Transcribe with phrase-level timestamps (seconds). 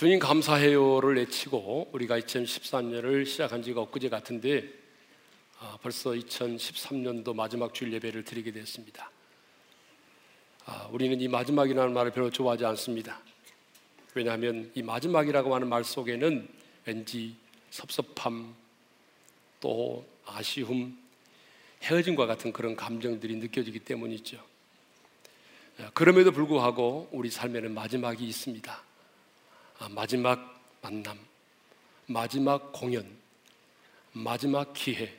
[0.00, 4.64] 주님 감사해요를 외치고 우리가 2013년을 시작한 지가 엊그제 같은데
[5.58, 9.10] 아, 벌써 2013년도 마지막 주일 예배를 드리게 됐습니다.
[10.64, 13.20] 아, 우리는 이 마지막이라는 말을 별로 좋아하지 않습니다.
[14.14, 16.48] 왜냐하면 이 마지막이라고 하는 말 속에는
[16.86, 17.36] 왠지
[17.68, 18.54] 섭섭함,
[19.60, 20.98] 또 아쉬움,
[21.82, 24.42] 헤어짐과 같은 그런 감정들이 느껴지기 때문이죠.
[25.78, 28.89] 아, 그럼에도 불구하고 우리 삶에는 마지막이 있습니다.
[29.80, 31.18] 아, 마지막 만남,
[32.04, 33.16] 마지막 공연,
[34.12, 35.18] 마지막 기회,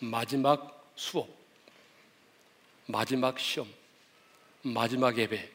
[0.00, 1.26] 마지막 수업,
[2.84, 3.66] 마지막 시험,
[4.60, 5.50] 마지막 예배.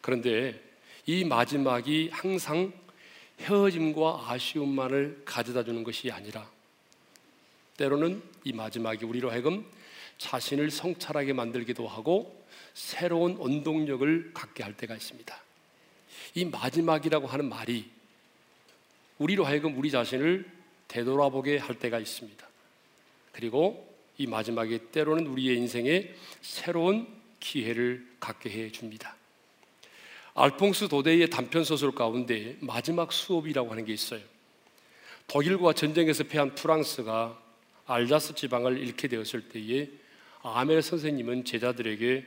[0.00, 0.62] 그런데
[1.04, 2.72] 이 마지막이 항상
[3.40, 6.48] 헤어짐과 아쉬움만을 가져다 주는 것이 아니라
[7.78, 9.68] 때로는 이 마지막이 우리로 하여금
[10.18, 15.51] 자신을 성찰하게 만들기도 하고 새로운 원동력을 갖게 할 때가 있습니다.
[16.34, 17.90] 이 마지막이라고 하는 말이
[19.18, 20.48] 우리로 하여금 우리 자신을
[20.88, 22.46] 되돌아보게 할 때가 있습니다.
[23.32, 23.88] 그리고
[24.18, 27.06] 이 마지막이 때로는 우리의 인생에 새로운
[27.40, 29.16] 기회를 갖게 해 줍니다.
[30.34, 34.20] 알퐁스 도데이의 단편 소설 가운데 마지막 수업이라고 하는 게 있어요.
[35.26, 37.40] 독일과 전쟁에서 패한 프랑스가
[37.86, 39.88] 알자스 지방을 잃게 되었을 때에
[40.42, 42.26] 아멜 선생님은 제자들에게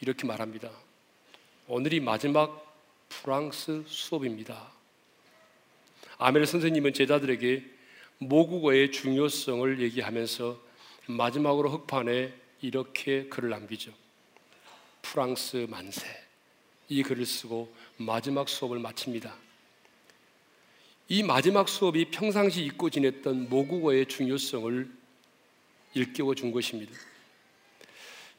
[0.00, 0.70] 이렇게 말합니다.
[1.68, 2.63] 오늘이 마지막
[3.22, 4.72] 프랑스 수업입니다.
[6.18, 7.64] 아멜 선생님은 제자들에게
[8.18, 10.60] 모국어의 중요성을 얘기하면서
[11.06, 13.92] 마지막으로 흑판에 이렇게 글을 남기죠.
[15.02, 16.06] 프랑스 만세.
[16.88, 19.34] 이 글을 쓰고 마지막 수업을 마칩니다.
[21.08, 24.90] 이 마지막 수업이 평상시 잊고 지냈던 모국어의 중요성을
[25.94, 26.92] 일깨워 준 것입니다.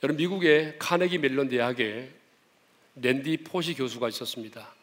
[0.03, 2.12] 여러분 미국의 카네기 멜론 대학에
[2.95, 4.73] 랜디 포시 교수가 있었습니다.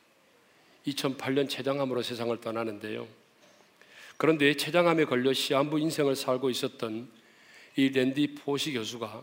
[0.86, 3.08] 2008년 췌장암으로 세상을 떠나는데요.
[4.16, 7.08] 그런데 췌장암에 걸려 시한부 인생을 살고 있었던
[7.76, 9.22] 이 랜디 포시 교수가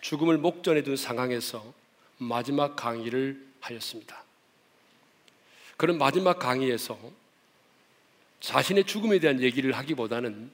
[0.00, 1.74] 죽음을 목전에 둔 상황에서
[2.18, 4.22] 마지막 강의를 하였습니다.
[5.76, 6.98] 그런 마지막 강의에서
[8.40, 10.50] 자신의 죽음에 대한 얘기를 하기보다는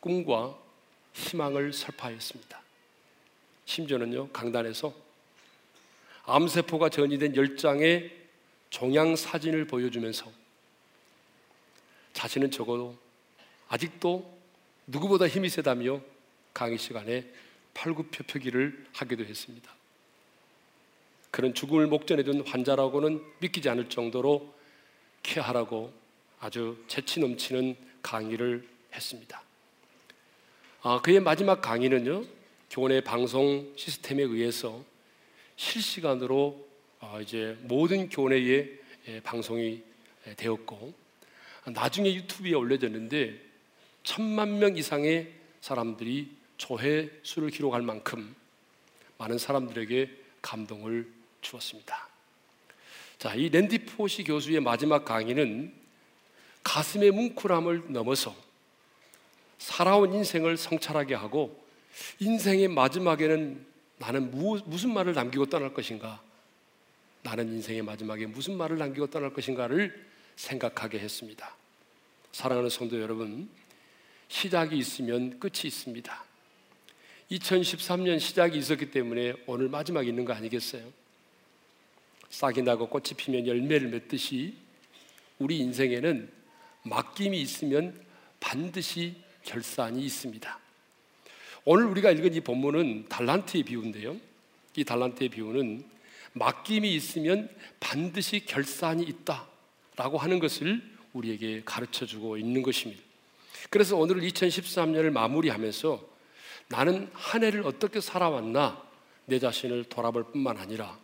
[0.00, 0.58] 꿈과
[1.12, 2.60] 희망을 설파하였습니다.
[3.66, 5.05] 심지어는요, 강단에서
[6.26, 8.10] 암세포가 전이된 10장의
[8.70, 10.30] 종양 사진을 보여주면서
[12.12, 12.96] 자신은 적어도
[13.68, 14.36] 아직도
[14.86, 16.00] 누구보다 힘이 세다며
[16.52, 17.24] 강의 시간에
[17.74, 19.70] 팔굽혀펴기를 하기도 했습니다.
[21.30, 24.54] 그런 죽음을 목전에 둔 환자라고는 믿기지 않을 정도로
[25.22, 25.92] 케하라고
[26.40, 29.42] 아주 재치 넘치는 강의를 했습니다.
[30.82, 32.24] 아, 그의 마지막 강의는요,
[32.70, 34.82] 교내 방송 시스템에 의해서
[35.56, 36.66] 실시간으로
[37.00, 38.68] 어, 이제 모든 교내에
[39.08, 39.82] 예, 방송이
[40.26, 40.94] 예, 되었고
[41.66, 43.40] 나중에 유튜브에 올려졌는데
[44.02, 48.34] 천만 명 이상의 사람들이 조회 수를 기록할 만큼
[49.18, 50.10] 많은 사람들에게
[50.42, 52.08] 감동을 주었습니다.
[53.18, 55.72] 자, 이 랜디 포시 교수의 마지막 강의는
[56.62, 58.34] 가슴의 뭉클함을 넘어서
[59.58, 61.64] 살아온 인생을 성찰하게 하고
[62.20, 63.65] 인생의 마지막에는
[63.98, 66.22] 나는 무, 무슨 말을 남기고 떠날 것인가?
[67.22, 71.54] 나는 인생의 마지막에 무슨 말을 남기고 떠날 것인가를 생각하게 했습니다.
[72.32, 73.48] 사랑하는 성도 여러분,
[74.28, 76.24] 시작이 있으면 끝이 있습니다.
[77.30, 80.92] 2013년 시작이 있었기 때문에 오늘 마지막이 있는 거 아니겠어요?
[82.30, 84.54] 싹이 나고 꽃이 피면 열매를 맺듯이
[85.38, 86.30] 우리 인생에는
[86.82, 88.00] 맡김이 있으면
[88.38, 90.65] 반드시 결산이 있습니다.
[91.68, 94.16] 오늘 우리가 읽은 이 본문은 달란트의 비유인데요.
[94.76, 95.84] 이 달란트의 비유는
[96.34, 97.50] 맡김이 있으면
[97.80, 100.80] 반드시 결산이 있다라고 하는 것을
[101.12, 103.02] 우리에게 가르쳐 주고 있는 것입니다.
[103.68, 106.08] 그래서 오늘 2013년을 마무리하면서
[106.68, 108.80] 나는 한 해를 어떻게 살아왔나
[109.24, 110.96] 내 자신을 돌아볼 뿐만 아니라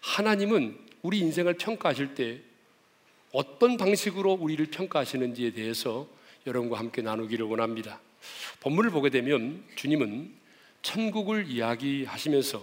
[0.00, 2.40] 하나님은 우리 인생을 평가하실 때
[3.30, 6.08] 어떤 방식으로 우리를 평가하시는지에 대해서
[6.44, 8.00] 여러분과 함께 나누기를 원합니다.
[8.60, 10.32] 본문을 보게 되면 주님은
[10.82, 12.62] 천국을 이야기하시면서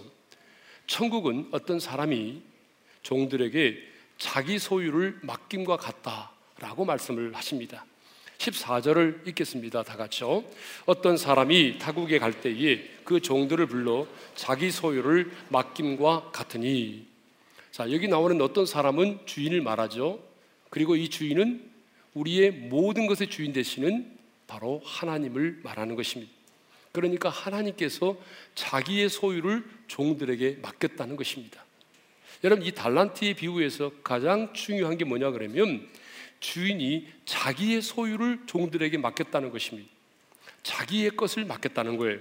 [0.86, 2.42] 천국은 어떤 사람이
[3.02, 3.78] 종들에게
[4.18, 7.84] 자기 소유를 맡김과 같다라고 말씀을 하십니다.
[8.38, 9.82] 14절을 읽겠습니다.
[9.82, 10.44] 다 같이요.
[10.86, 17.06] 어떤 사람이 타국에 갈 때에 그 종들을 불러 자기 소유를 맡김과 같으니.
[17.70, 20.20] 자, 여기 나오는 어떤 사람은 주인을 말하죠.
[20.70, 21.70] 그리고 이 주인은
[22.14, 24.18] 우리의 모든 것의 주인 되시는
[24.52, 26.30] 바로 하나님을 말하는 것입니다.
[26.92, 28.18] 그러니까 하나님께서
[28.54, 31.64] 자기의 소유를 종들에게 맡겼다는 것입니다.
[32.44, 35.88] 여러분 이 달란트의 비유에서 가장 중요한 게 뭐냐 그러면
[36.40, 39.88] 주인이 자기의 소유를 종들에게 맡겼다는 것입니다.
[40.62, 42.18] 자기의 것을 맡겼다는 거예요.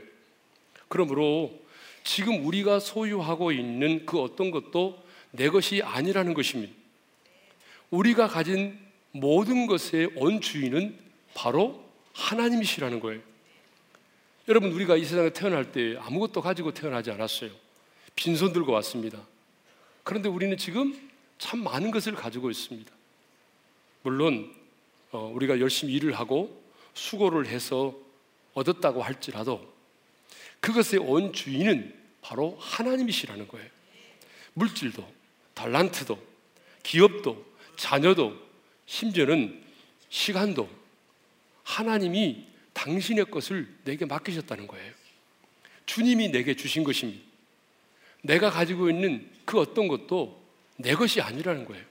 [0.88, 1.60] 그러므로
[2.06, 6.74] 지금 우리가 소유하고 있는 그 어떤 것도 내 것이 아니라는 것입니다.
[7.90, 8.80] 우리가 가진
[9.12, 10.98] 모든 것의 원주인은
[11.34, 13.22] 바로 하나님이시라는 거예요.
[14.48, 17.52] 여러분, 우리가 이 세상에 태어날 때 아무것도 가지고 태어나지 않았어요.
[18.16, 19.20] 빈손 들고 왔습니다.
[20.04, 22.92] 그런데 우리는 지금 참 많은 것을 가지고 있습니다.
[24.04, 24.54] 물론,
[25.12, 26.62] 어, 우리가 열심히 일을 하고
[26.94, 27.96] 수고를 해서
[28.54, 29.72] 얻었다고 할지라도
[30.60, 33.70] 그것의 원주인은 바로 하나님이시라는 거예요.
[34.54, 35.08] 물질도,
[35.54, 36.20] 달란트도,
[36.84, 37.46] 기업도,
[37.78, 38.36] 자녀도,
[38.86, 39.64] 심지어는
[40.10, 40.81] 시간도
[41.64, 44.94] 하나님이 당신의 것을 내게 맡기셨다는 거예요.
[45.86, 47.22] 주님이 내게 주신 것입니다.
[48.22, 50.42] 내가 가지고 있는 그 어떤 것도
[50.78, 51.84] 내 것이 아니라는 거예요.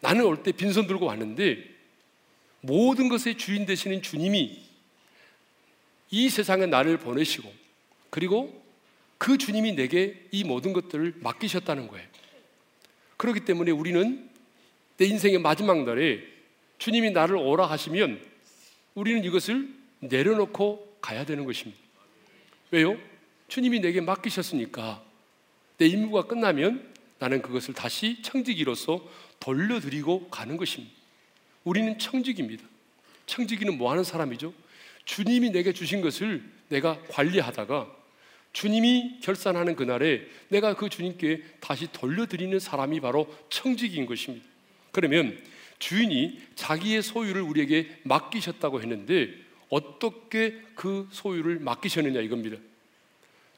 [0.00, 1.64] 나는 올 때 빈손 들고 왔는데
[2.60, 4.62] 모든 것의 주인 되시는 주님이
[6.10, 7.52] 이 세상에 나를 보내시고
[8.10, 8.62] 그리고
[9.18, 12.06] 그 주님이 내게 이 모든 것들을 맡기셨다는 거예요.
[13.16, 14.30] 그렇기 때문에 우리는
[14.96, 16.20] 내 인생의 마지막 날에
[16.78, 18.33] 주님이 나를 오라 하시면
[18.94, 19.68] 우리는 이것을
[20.00, 21.80] 내려놓고 가야 되는 것입니다.
[22.70, 22.98] 왜요?
[23.48, 25.02] 주님이 내게 맡기셨으니까
[25.78, 29.06] 내 임무가 끝나면 나는 그것을 다시 청지기로서
[29.40, 30.94] 돌려드리고 가는 것입니다.
[31.64, 32.64] 우리는 청지기입니다.
[33.26, 34.52] 청지기는 뭐 하는 사람이죠?
[35.04, 37.88] 주님이 내게 주신 것을 내가 관리하다가
[38.52, 44.46] 주님이 결산하는 그날에 내가 그 주님께 다시 돌려드리는 사람이 바로 청지기인 것입니다.
[44.92, 45.38] 그러면
[45.84, 49.28] 주인이 자기의 소유를 우리에게 맡기셨다고 했는데
[49.68, 52.56] 어떻게 그 소유를 맡기셨느냐 이겁니다.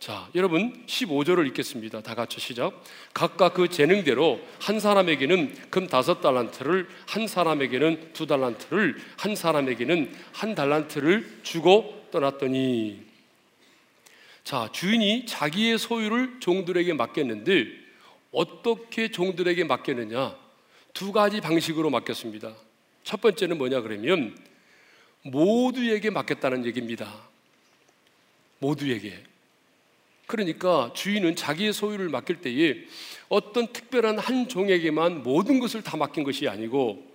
[0.00, 2.02] 자, 여러분 15절을 읽겠습니다.
[2.02, 2.82] 다 같이 시작.
[3.14, 10.56] 각각 그 재능대로 한 사람에게는 금 다섯 달란트를 한 사람에게는 두 달란트를 한 사람에게는 한
[10.56, 13.02] 달란트를 주고 떠났더니
[14.42, 17.68] 자, 주인이 자기의 소유를 종들에게 맡겼는데
[18.32, 20.45] 어떻게 종들에게 맡겼느냐?
[20.96, 22.54] 두 가지 방식으로 맡겼습니다.
[23.04, 24.34] 첫 번째는 뭐냐 그러면
[25.20, 27.28] 모두에게 맡겼다는 얘기입니다.
[28.60, 29.22] 모두에게.
[30.26, 32.86] 그러니까 주인은 자기의 소유를 맡길 때에
[33.28, 37.06] 어떤 특별한 한 종에게만 모든 것을 다 맡긴 것이 아니고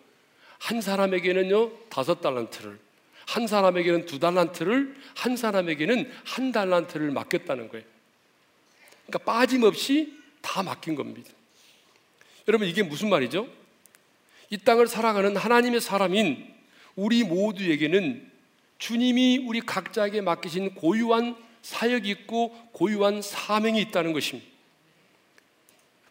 [0.60, 2.78] 한 사람에게는요 다섯 달란트를
[3.26, 7.86] 한 사람에게는 두 달란트를 한 사람에게는 한 달란트를 맡겼다는 거예요.
[9.08, 11.32] 그러니까 빠짐없이 다 맡긴 겁니다.
[12.48, 13.61] 여러분 이게 무슨 말이죠?
[14.52, 16.46] 이 땅을 살아가는 하나님의 사람인
[16.96, 18.30] 우리 모두에게는
[18.78, 24.50] 주님이 우리 각자에게 맡기신 고유한 사역이 있고 고유한 사명이 있다는 것입니다.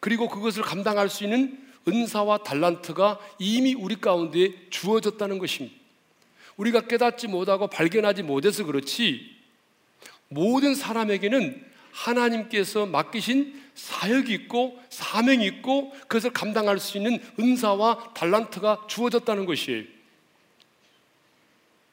[0.01, 5.77] 그리고 그것을 감당할 수 있는 은사와 달란트가 이미 우리 가운데 주어졌다는 것입니다.
[6.57, 9.37] 우리가 깨닫지 못하고 발견하지 못해서 그렇지
[10.29, 19.47] 모든 사람에게는 하나님께서 맡기신 사역이 있고 사명이 있고 그것을 감당할 수 있는 은사와 달란트가 주어졌다는
[19.47, 19.85] 것이에요.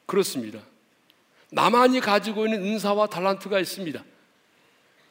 [0.04, 0.60] 그렇습니다.
[1.50, 4.04] 나만이 가지고 있는 은사와 달란트가 있습니다.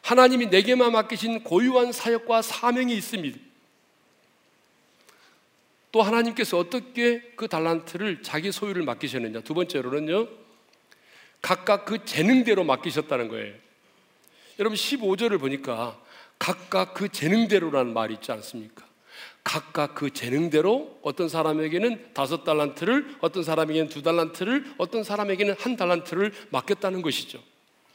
[0.03, 3.39] 하나님이 내게만 맡기신 고유한 사역과 사명이 있습니다.
[5.91, 9.41] 또 하나님께서 어떻게 그 달란트를 자기 소유를 맡기셨느냐.
[9.41, 10.27] 두 번째로는요,
[11.41, 13.55] 각각 그 재능대로 맡기셨다는 거예요.
[14.59, 15.99] 여러분 15절을 보니까
[16.39, 18.85] 각각 그 재능대로라는 말이 있지 않습니까?
[19.43, 26.33] 각각 그 재능대로 어떤 사람에게는 다섯 달란트를, 어떤 사람에게는 두 달란트를, 어떤 사람에게는 한 달란트를
[26.49, 27.41] 맡겼다는 것이죠.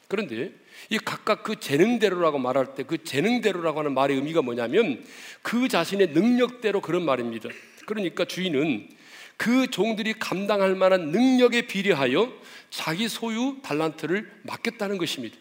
[0.08, 0.52] 그런데
[0.90, 5.04] 이 각각 그 재능대로라고 말할 때 그 재능대로라고 하는 말의 의미가 뭐냐면
[5.42, 7.48] 그 자신의 능력대로 그런 말입니다.
[7.86, 8.88] 그러니까 주인은
[9.36, 12.32] 그 종들이 감당할 만한 능력에 비례하여
[12.70, 15.36] 자기 소유 달란트를 맡겼다는 것입니다.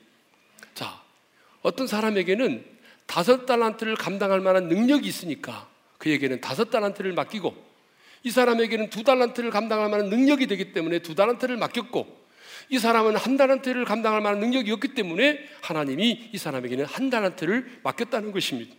[0.74, 1.02] 자,
[1.62, 2.66] 어떤 사람에게는
[3.06, 7.56] 다섯 달란트를 감당할 만한 능력이 있으니까 그에게는 다섯 달란트를 맡기고
[8.24, 12.22] 이 사람에게는 두 달란트를 감당할 만한 능력이 되기 때문에 두 달란트를 맡겼고
[12.70, 18.32] 이 사람은 한 달란트를 감당할 만한 능력이 없기 때문에 하나님이 이 사람에게는 한 달란트를 맡겼다는
[18.32, 18.74] 것입니다.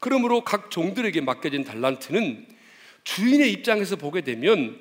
[0.00, 2.46] 그러므로 각 종들에게 맡겨진 달란트는
[3.04, 4.78] 주인의 입장에서 보게 되면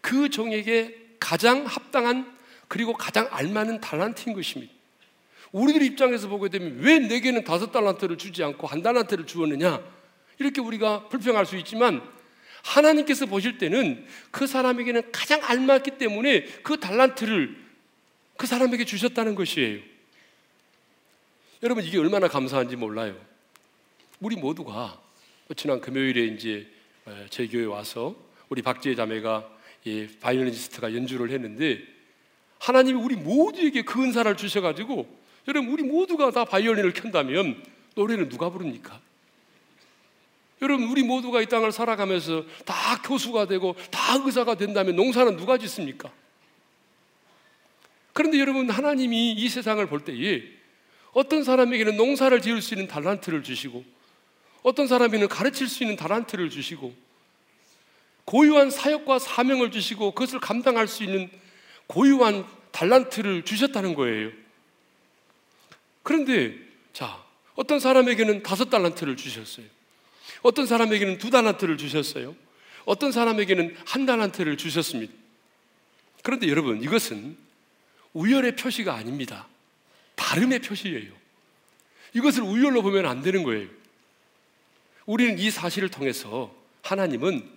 [0.00, 2.36] 그 종에게 가장 합당한
[2.68, 4.72] 그리고 가장 알맞는 달란트인 것입니다.
[5.52, 9.82] 우리들 입장에서 보게 되면 왜 내게는 다섯 달란트를 주지 않고 한 달란트를 주었느냐?
[10.38, 12.02] 이렇게 우리가 불평할 수 있지만
[12.62, 17.56] 하나님께서 보실 때는 그 사람에게는 가장 알맞기 때문에 그 달란트를
[18.36, 19.80] 그 사람에게 주셨다는 것이에요.
[21.62, 23.14] 여러분 이게 얼마나 감사한지 몰라요.
[24.20, 25.00] 우리 모두가
[25.56, 26.66] 지난 금요일에 이제
[27.28, 28.14] 제 교회 와서
[28.48, 29.48] 우리 박지혜 자매가
[29.84, 31.82] 이 바이올리니스트가 연주를 했는데
[32.58, 37.62] 하나님이 우리 모두에게 그 은사를 주셔가지고 여러분 우리 모두가 다 바이올린을 켠다면
[37.94, 39.00] 노래는 누가 부릅니까?
[40.62, 46.12] 여러분 우리 모두가 이 땅을 살아가면서 다 교수가 되고 다 의사가 된다면 농사는 누가 짓습니까?
[48.12, 50.42] 그런데 여러분 하나님이 이 세상을 볼 때에
[51.12, 53.84] 어떤 사람에게는 농사를 지을 수 있는 달란트를 주시고
[54.62, 56.94] 어떤 사람에게는 가르칠 수 있는 달란트를 주시고
[58.26, 61.30] 고유한 사역과 사명을 주시고 그것을 감당할 수 있는
[61.86, 64.30] 고유한 달란트를 주셨다는 거예요.
[66.02, 66.54] 그런데
[66.92, 67.22] 자,
[67.54, 69.66] 어떤 사람에게는 다섯 달란트를 주셨어요.
[70.42, 72.34] 어떤 사람에게는 두 달란트를 주셨어요.
[72.84, 75.12] 어떤 사람에게는 한 달란트를 주셨습니다.
[76.22, 77.36] 그런데 여러분, 이것은
[78.12, 79.46] 우열의 표시가 아닙니다.
[80.16, 81.12] 다름의 표시예요.
[82.14, 83.68] 이것을 우열로 보면 안 되는 거예요.
[85.06, 87.48] 우리는 이 사실을 통해서 하나님은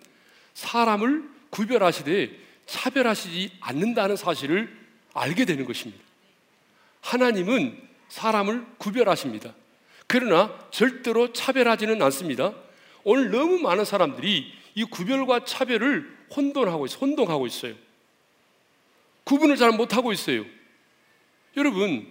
[0.53, 4.75] 사람을 구별하시되 차별하시지 않는다는 사실을
[5.13, 6.03] 알게 되는 것입니다.
[7.01, 9.55] 하나님은 사람을 구별하십니다.
[10.05, 12.53] 그러나 절대로 차별하지는 않습니다.
[13.03, 16.99] 오늘 너무 많은 사람들이 이 구별과 차별을 혼돈하고 있어요.
[16.99, 17.73] 혼동하고 있어요.
[19.23, 20.45] 구분을 잘 못하고 있어요.
[21.57, 22.07] 여러분,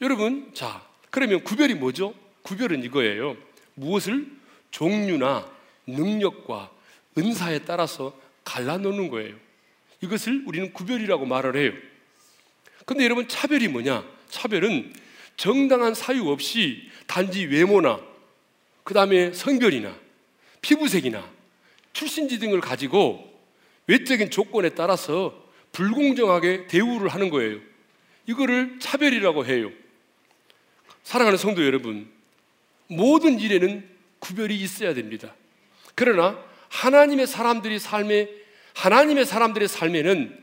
[0.00, 2.14] 여러분, 자, 그러면 구별이 뭐죠?
[2.42, 3.36] 구별은 이거예요.
[3.74, 4.26] 무엇을
[4.70, 5.46] 종류나
[5.86, 6.70] 능력과
[7.18, 9.36] 은사에 따라서 갈라놓는 거예요.
[10.00, 11.72] 이것을 우리는 구별이라고 말을 해요.
[12.86, 14.04] 근데 여러분, 차별이 뭐냐?
[14.30, 15.07] 차별은
[15.38, 18.00] 정당한 사유 없이 단지 외모나
[18.82, 19.96] 그 다음에 성별이나
[20.60, 21.26] 피부색이나
[21.92, 23.24] 출신지 등을 가지고
[23.86, 27.60] 외적인 조건에 따라서 불공정하게 대우를 하는 거예요.
[28.26, 29.70] 이거를 차별이라고 해요.
[31.04, 32.10] 사랑하는 성도 여러분,
[32.88, 35.34] 모든 일에는 구별이 있어야 됩니다.
[35.94, 38.28] 그러나 하나님의 사람들이 삶에
[38.74, 40.38] 하나님의 사람들의 삶에는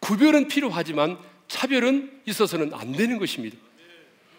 [0.00, 3.56] 구별은 필요하지만 차별은 있어서는 안 되는 것입니다.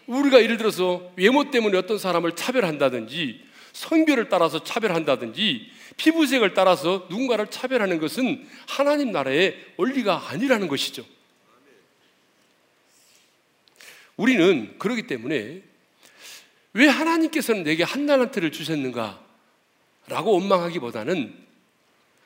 [0.06, 7.98] 우리가 예를 들어서 외모 때문에 어떤 사람을 차별한다든지 성별을 따라서 차별한다든지 피부색을 따라서 누군가를 차별하는
[7.98, 11.04] 것은 하나님 나라의 원리가 아니라는 것이죠.
[14.16, 15.62] 우리는 그러기 때문에
[16.74, 19.20] 왜 하나님께서는 내게 한 달란트를 주셨는가?
[20.08, 21.34] 라고 원망하기보다는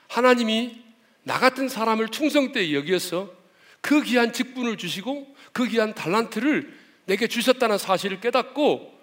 [0.09, 0.83] 하나님이
[1.25, 3.33] 나 같은 사람을 충성되이 여기어서
[3.81, 8.95] 그 귀한 직분을 주시고 그 귀한 달란트를 내게 주셨다는 사실을 깨닫고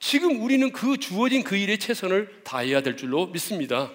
[0.00, 3.92] 지금 우리는 그 주어진 그 일에 최선을 다해야 될 줄로 믿습니다.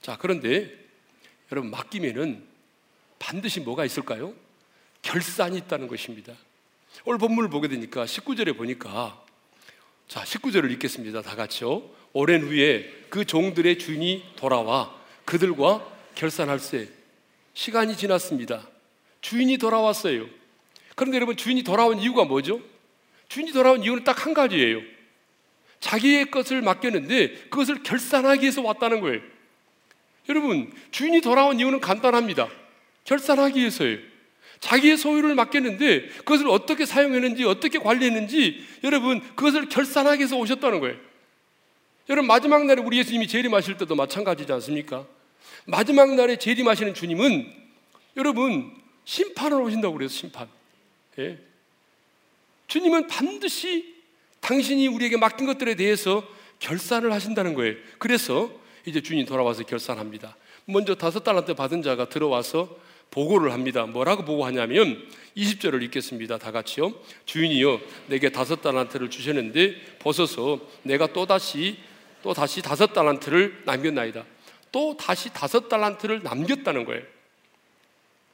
[0.00, 0.70] 자, 그런데
[1.52, 2.44] 여러분 맡기면은
[3.18, 4.34] 반드시 뭐가 있을까요?
[5.02, 6.34] 결산이 있다는 것입니다.
[7.04, 9.22] 오늘 본문을 보게 되니까 19절에 보니까
[10.08, 11.22] 자, 19절을 읽겠습니다.
[11.22, 11.88] 다 같이요.
[12.12, 16.88] 오랜 후에 그 종들의 주인이 돌아와 그들과 결산할세.
[17.54, 18.68] 시간이 지났습니다.
[19.20, 20.26] 주인이 돌아왔어요.
[20.94, 22.60] 그런데 여러분 주인이 돌아온 이유가 뭐죠?
[23.28, 24.80] 주인이 돌아온 이유는 딱 한 가지예요.
[25.80, 29.20] 자기의 것을 맡겼는데 그것을 결산하기 위해서 왔다는 거예요.
[30.30, 32.48] 여러분, 주인이 돌아온 이유는 간단합니다.
[33.04, 33.98] 결산하기 위해서예요.
[34.60, 40.96] 자기의 소유를 맡겼는데 그것을 어떻게 사용했는지 어떻게 관리했는지 여러분 그것을 결산하기 위해서 오셨다는 거예요.
[42.08, 45.06] 여러분 마지막 날에 우리 예수님이 재림하실 때도 마찬가지지 않습니까?
[45.66, 47.52] 마지막 날에 재림하시는 주님은
[48.16, 48.72] 여러분
[49.04, 50.48] 심판을 오신다고 그래서 심판.
[51.18, 51.38] 예.
[52.66, 53.94] 주님은 반드시
[54.40, 56.26] 당신이 우리에게 맡긴 것들에 대해서
[56.58, 57.76] 결산을 하신다는 거예요.
[57.98, 58.50] 그래서
[58.86, 60.36] 이제 주님 돌아와서 결산합니다.
[60.66, 62.76] 먼저 다섯 달란트 받은 자가 들어와서
[63.10, 63.86] 보고를 합니다.
[63.86, 65.06] 뭐라고 보고하냐면
[65.36, 66.38] 20절을 읽겠습니다.
[66.38, 66.94] 다 같이요.
[67.26, 71.78] 주인이요 내게 다섯 달란트를 주셨는데 벗어서 내가 또 다시
[72.22, 74.24] 또 다시 다섯 달란트를 남겼나이다.
[74.72, 77.02] 또 다시 다섯 달란트를 남겼다는 거예요.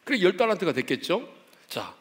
[0.04, 1.28] 그래 열 달란트가 됐겠죠.
[1.68, 1.94] 자,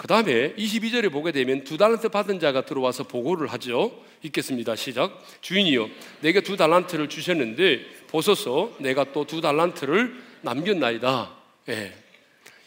[0.00, 3.92] 그 다음에 22절에 보게 되면 두 달란트 받은 자가 들어와서 보고를 하죠.
[4.22, 4.74] 읽겠습니다.
[4.74, 5.22] 시작.
[5.42, 5.90] 주인이요
[6.22, 11.36] 내게 두 달란트를 주셨는데 벗어서 내가 또 두 달란트를 남겼나이다.
[11.68, 11.92] 예.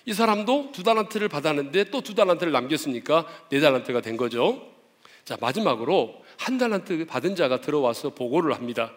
[0.06, 4.72] 이 사람도 두 달란트를 받았는데 또 두 달란트를 남겼으니까 네 달란트가 된 거죠.
[5.26, 8.94] 자, 마지막으로 한 달란트 받은 자가 들어와서 보고를 합니다.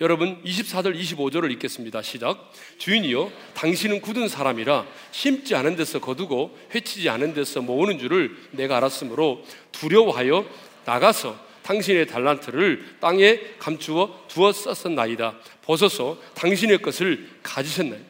[0.00, 2.02] 여러분 24절 25절을 읽겠습니다.
[2.02, 2.52] 시작.
[2.76, 9.42] 주인이요 당신은 굳은 사람이라 심지 않은 데서 거두고 회치지 않은 데서 모으는 줄을 내가 알았으므로
[9.72, 10.46] 두려워하여
[10.84, 15.38] 나가서 당신의 달란트를 땅에 감추어 두어 썼었나이다.
[15.62, 18.00] 벗어서 당신의 것을 가지셨나요?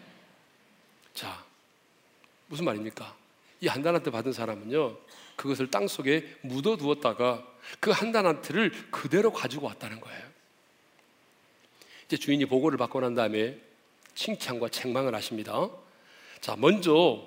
[1.15, 1.45] 자,
[2.49, 3.15] 무슨 말입니까?
[3.63, 4.97] 이 한 달란트 받은 사람은요,
[5.37, 7.47] 그것을 땅 속에 묻어 두었다가
[7.81, 10.26] 그 한 달란트를 그대로 가지고 왔다는 거예요.
[12.07, 13.57] 이제 주인이 보고를 받고 난 다음에
[14.15, 15.69] 칭찬과 책망을 하십니다.
[16.41, 17.23] 자, 먼저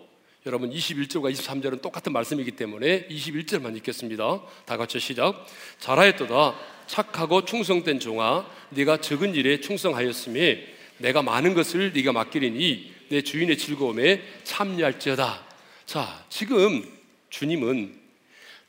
[0.46, 4.42] 여러분 21절과 23절은 똑같은 말씀이기 때문에 21절만 읽겠습니다.
[4.66, 5.46] 다 같이 시작.
[5.80, 6.56] 잘하였도다.
[6.88, 10.66] 착하고 충성된 종아, 네가 적은 일에 충성하였음에
[11.00, 15.46] 내가 많은 것을 네가 맡기리니 내 주인의 즐거움에 참여할지어다.
[15.86, 16.90] 자, 지금
[17.30, 18.00] 주님은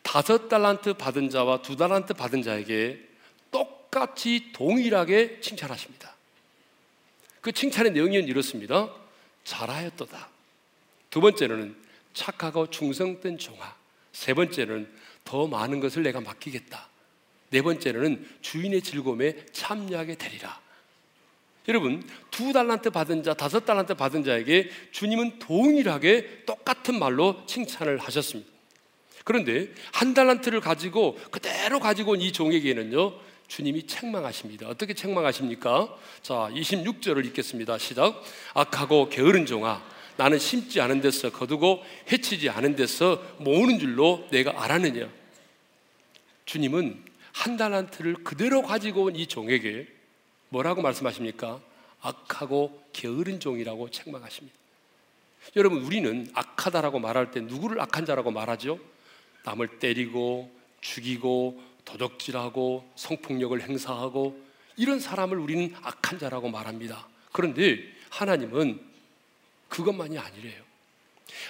[0.02, 3.09] 다섯 달란트 받은 자와 두 달란트 받은 자에게
[3.90, 6.14] 똑같이 동일하게 칭찬하십니다.
[7.40, 8.88] 그 칭찬의 내용은 이렇습니다.
[9.44, 10.28] 잘하였도다.
[11.10, 11.74] 두 번째는
[12.14, 13.74] 착하고 충성된 종아.
[14.12, 14.88] 세 번째는
[15.24, 16.88] 더 많은 것을 내가 맡기겠다.
[17.50, 20.60] 네 번째는 주인의 즐거움에 참여하게 되리라.
[21.68, 28.50] 여러분, 두 달란트 받은 자, 다섯 달란트 받은 자에게 주님은 동일하게 똑같은 말로 칭찬을 하셨습니다.
[29.24, 34.68] 그런데 한 달란트를 가지고 그대로 가지고 온 이 종에게는요, 주님이 책망하십니다.
[34.68, 35.92] 어떻게 책망하십니까?
[36.22, 37.78] 자, 26절을 읽겠습니다.
[37.78, 38.22] 시작.
[38.54, 39.82] 악하고 게으른 종아,
[40.16, 45.10] 나는 심지 않은 데서 거두고 해치지 않은 데서 모으는 줄로 내가 알았느냐.
[46.44, 49.88] 주님은 한 달란트를 그대로 가지고 온 이 종에게
[50.50, 51.60] 뭐라고 말씀하십니까?
[52.02, 54.56] 악하고 게으른 종이라고 책망하십니다.
[55.56, 58.78] 여러분, 우리는 악하다라고 말할 때 누구를 악한 자라고 말하죠?
[59.44, 60.52] 남을 때리고
[60.82, 64.40] 죽이고 도적질하고 성폭력을 행사하고
[64.76, 67.06] 이런 사람을 우리는 악한 자라고 말합니다.
[67.32, 67.80] 그런데
[68.10, 68.80] 하나님은
[69.68, 70.62] 그것만이 아니래요.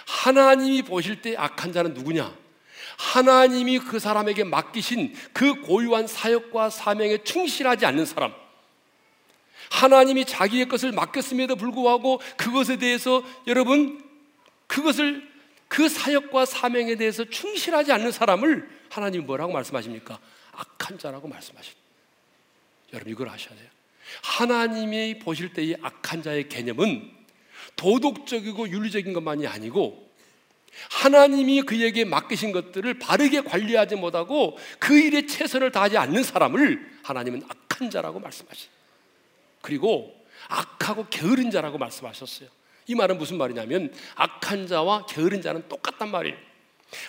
[0.05, 2.35] 하나님이 보실 때 악한 자는 누구냐?
[2.97, 8.33] 하나님이 그 사람에게 맡기신 그 고유한 사역과 사명에 충실하지 않는 사람.
[9.71, 14.03] 하나님이 자기의 것을 맡겼음에도 불구하고 그것에 대해서 여러분
[14.67, 15.27] 그것을
[15.67, 20.19] 그 사역과 사명에 대해서 충실하지 않는 사람을 하나님이 뭐라고 말씀하십니까?
[20.51, 21.81] 악한 자라고 말씀하십니다.
[22.93, 23.69] 여러분 이걸 아셔야 돼요.
[24.21, 27.09] 하나님이 보실 때의 악한 자의 개념은
[27.77, 30.11] 도덕적이고 윤리적인 것만이 아니고
[30.89, 37.89] 하나님이 그에게 맡기신 것들을 바르게 관리하지 못하고 그 일에 최선을 다하지 않는 사람을 하나님은 악한
[37.89, 38.81] 자라고 말씀하십니다.
[39.61, 40.13] 그리고
[40.49, 42.49] 악하고 게으른 자라고 말씀하셨어요.
[42.87, 46.50] 이 말은 무슨 말이냐면 악한 자와 게으른 자는 똑같단 말이에요.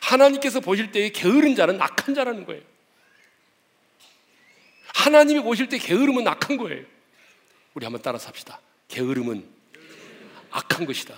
[0.02, 2.62] 하나님께서 보실 때에 게으른 자는 악한 자라는 거예요.
[4.94, 6.84] 하나님이 보실 때 게으름은 악한 거예요.
[7.74, 8.60] 우리 한번 따라서 합시다.
[8.88, 9.44] 게으름은
[10.50, 11.16] 악한 것이다.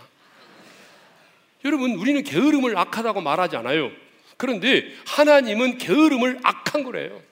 [1.64, 3.90] 여러분, 우리는 게으름을 악하다고 말하지 않아요.
[4.36, 7.22] 그런데 하나님은 게으름을 악한 거래요.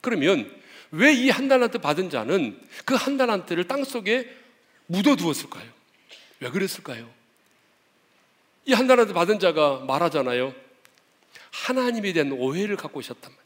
[0.00, 0.50] 그러면
[0.90, 4.30] 왜 이 한 달란트 받은 자는 그 한 달란트를 땅 속에
[4.86, 5.68] 묻어두었을까요?
[6.40, 7.10] 왜 그랬을까요?
[8.66, 10.54] 이한 달란트 받은 자가 말하잖아요.
[11.50, 13.44] 하나님에 대한 오해를 갖고 있었단 말이에요.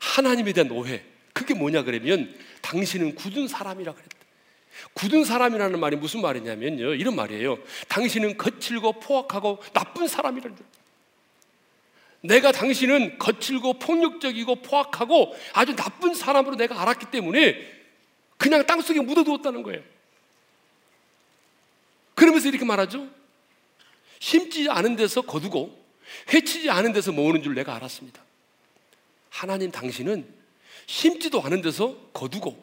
[0.00, 1.02] 하나님에 대한 오해.
[1.32, 4.16] 그게 뭐냐 그러면 당신은 굳은 사람이라 그랬다.
[4.92, 6.94] 굳은 사람이라는 말이 무슨 말이냐면요.
[6.94, 7.58] 이런 말이에요.
[7.88, 10.66] 당신은 거칠고 포악하고 나쁜 사람이라는 줄.
[12.20, 17.72] 내가 당신은 거칠고 폭력적이고 포악하고 아주 나쁜 사람으로 내가 알았기 때문에
[18.38, 19.82] 그냥 땅속에 묻어두었다는 거예요.
[22.14, 23.08] 그러면서 이렇게 말하죠.
[24.24, 25.78] 심지 않은 데서 거두고
[26.32, 28.24] 해치지 않은 데서 모으는 줄 내가 알았습니다.
[29.28, 30.26] 하나님 당신은
[30.86, 32.58] 심지도 않은 데서 거두고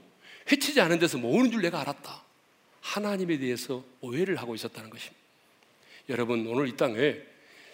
[0.52, 2.24] 해치지 않은 데서 모으는 줄 내가 알았다.
[2.82, 5.22] 하나님에 대해서 오해를 하고 있었다는 것입니다.
[6.10, 7.18] 여러분, 오늘 이 땅에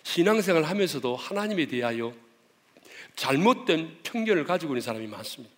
[0.04, 2.14] 신앙생활 하면서도 하나님에 대하여
[3.16, 5.56] 잘못된 편견을 가지고 있는 사람이 많습니다.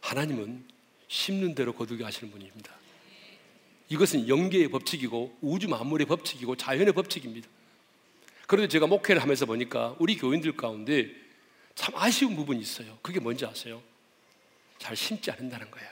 [0.00, 0.64] 하나님은
[1.08, 2.79] 심는 대로 거두게 하시는 분입니다.
[3.90, 7.48] 이것은 영계의 법칙이고 우주 만물의 법칙이고 자연의 법칙입니다.
[8.46, 11.10] 그런데 제가 목회를 하면서 보니까 우리 교인들 가운데
[11.74, 12.98] 참 아쉬운 부분이 있어요.
[13.02, 13.82] 그게 뭔지 아세요?
[14.78, 15.88] 잘 심지 않는다는 거예요.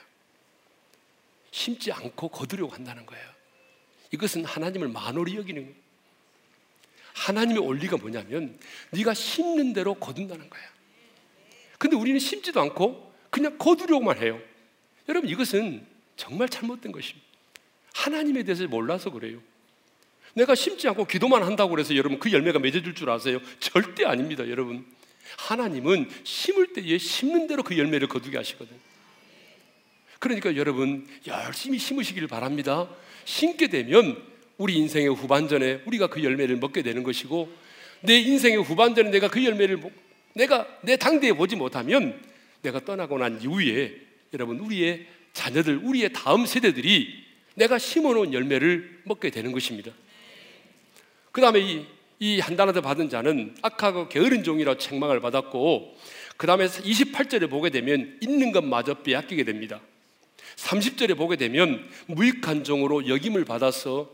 [1.51, 3.29] 심지 않고 거두려고 한다는 거예요.
[4.11, 5.77] 이것은 하나님을 만홀히 여기는 거예요.
[7.13, 8.57] 하나님의 원리가 뭐냐면
[8.91, 10.67] 네가 심는 대로 거둔다는 거예요.
[11.77, 14.39] 근데 우리는 심지도 않고 그냥 거두려고만 해요.
[15.09, 15.85] 여러분 이것은
[16.15, 17.28] 정말 잘못된 것입니다.
[17.93, 19.39] 하나님에 대해서 몰라서 그래요.
[20.33, 23.39] 내가 심지 않고 기도만 한다고 해서 여러분 그 열매가 맺어질 줄 아세요?
[23.59, 24.85] 절대 아닙니다, 여러분.
[25.37, 28.79] 하나님은 심을 때에 심는 대로 그 열매를 거두게 하시거든요.
[30.19, 32.89] 그러니까 여러분 열심히 심으시길 바랍니다.
[33.25, 34.21] 심게 되면
[34.57, 37.49] 우리 인생의 후반전에 우리가 그 열매를 먹게 되는 것이고
[38.01, 39.81] 내 인생의 후반전에 내가 그 열매를
[40.35, 42.21] 내가 내 당대에 보지 못하면
[42.61, 43.95] 내가 떠나고 난 이후에
[44.33, 47.28] 여러분 우리의 자녀들 우리의 다음 세대들이
[47.59, 49.91] 내가 심어놓은 열매를 먹게 되는 것입니다.
[51.31, 55.95] 그 다음에 이 이 한 달란트 받은 자는 악하고 게으른 종이라 책망을 받았고
[56.35, 59.79] 그 다음에 28절에 보게 되면 있는 것마저 빼앗기게 됩니다.
[60.57, 64.09] 30절에 보게 되면 무익한 종으로 역임을 받아서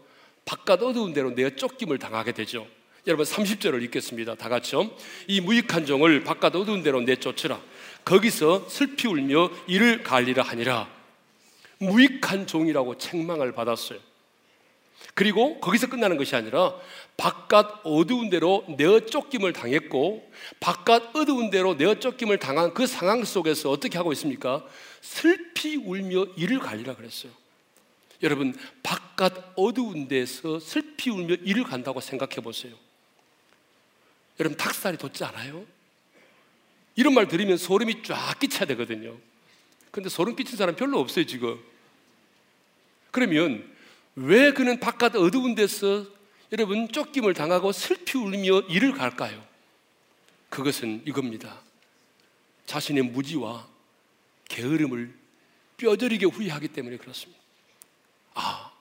[0.45, 2.67] 바깥 어두운 데로 내어 쫓김을 당하게 되죠.
[3.07, 4.35] 여러분 30절을 읽겠습니다.
[4.35, 4.91] 다 같이요.
[5.27, 7.59] 이 무익한 종을 바깥 어두운 데로 내쫓으라.
[8.03, 10.94] 거기서 슬피 울며 이를 갈리라 하니라.
[11.79, 13.99] 무익한 종이라고 책망을 받았어요.
[15.13, 16.75] 그리고 거기서 끝나는 것이 아니라
[17.15, 23.69] 바깥 어두운 데로 내어 쫓김을 당했고 바깥 어두운 데로 내어 쫓김을 당한 그 상황 속에서
[23.69, 24.65] 어떻게 하고 있습니까?
[25.01, 27.31] 슬피 울며 이를 갈리라 그랬어요.
[28.23, 32.73] 여러분 바깥 어두운 데서 슬피 울며 이를 간다고 생각해 보세요.
[34.39, 35.65] 여러분 닭살이 돋지 않아요?
[36.95, 39.17] 이런 말 들으면 소름이 쫙 끼쳐야 되거든요.
[39.95, 41.57] 근데 소름 끼친 사람 별로 없어요, 지금.
[43.11, 43.65] 그러면
[44.15, 46.05] 왜 그는 바깥 어두운 데서
[46.51, 49.41] 여러분 쫓김을 당하고 슬피 울며 이를 갈까요?
[50.49, 51.61] 그것은 이겁니다.
[52.65, 53.65] 자신의 무지와
[54.49, 55.13] 게으름을
[55.77, 57.41] 뼈저리게 후회하기 때문에 그렇습니다.
[58.33, 58.73] 아,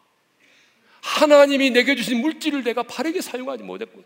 [1.01, 4.03] 하나님이 내게 주신 물질을 내가 바르게 사용하지 못했구나.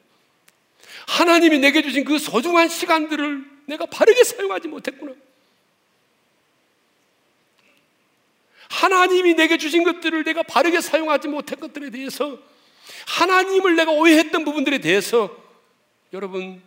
[1.07, 5.15] 하나님이 내게 주신 그 소중한 시간들을 내가 바르게 사용하지 못했구나.
[8.69, 12.39] 하나님이 내게 주신 것들을 내가 바르게 사용하지 못한 것들에 대해서
[13.07, 15.35] 하나님을 내가 오해했던 부분들에 대해서
[16.13, 16.63] 여러분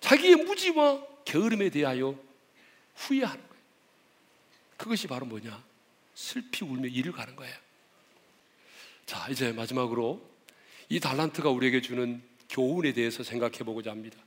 [0.00, 2.18] 자기의 무지와 게으름에 대하여
[2.96, 3.64] 후회하는 거예요.
[4.76, 5.62] 그것이 바로 뭐냐?
[6.14, 7.54] 슬피 울며 일을 가는 거예요.
[9.06, 10.20] 자, 이제 마지막으로
[10.88, 14.18] 이 달란트가 우리에게 주는 교훈에 대해서 생각해 보고자 합니다.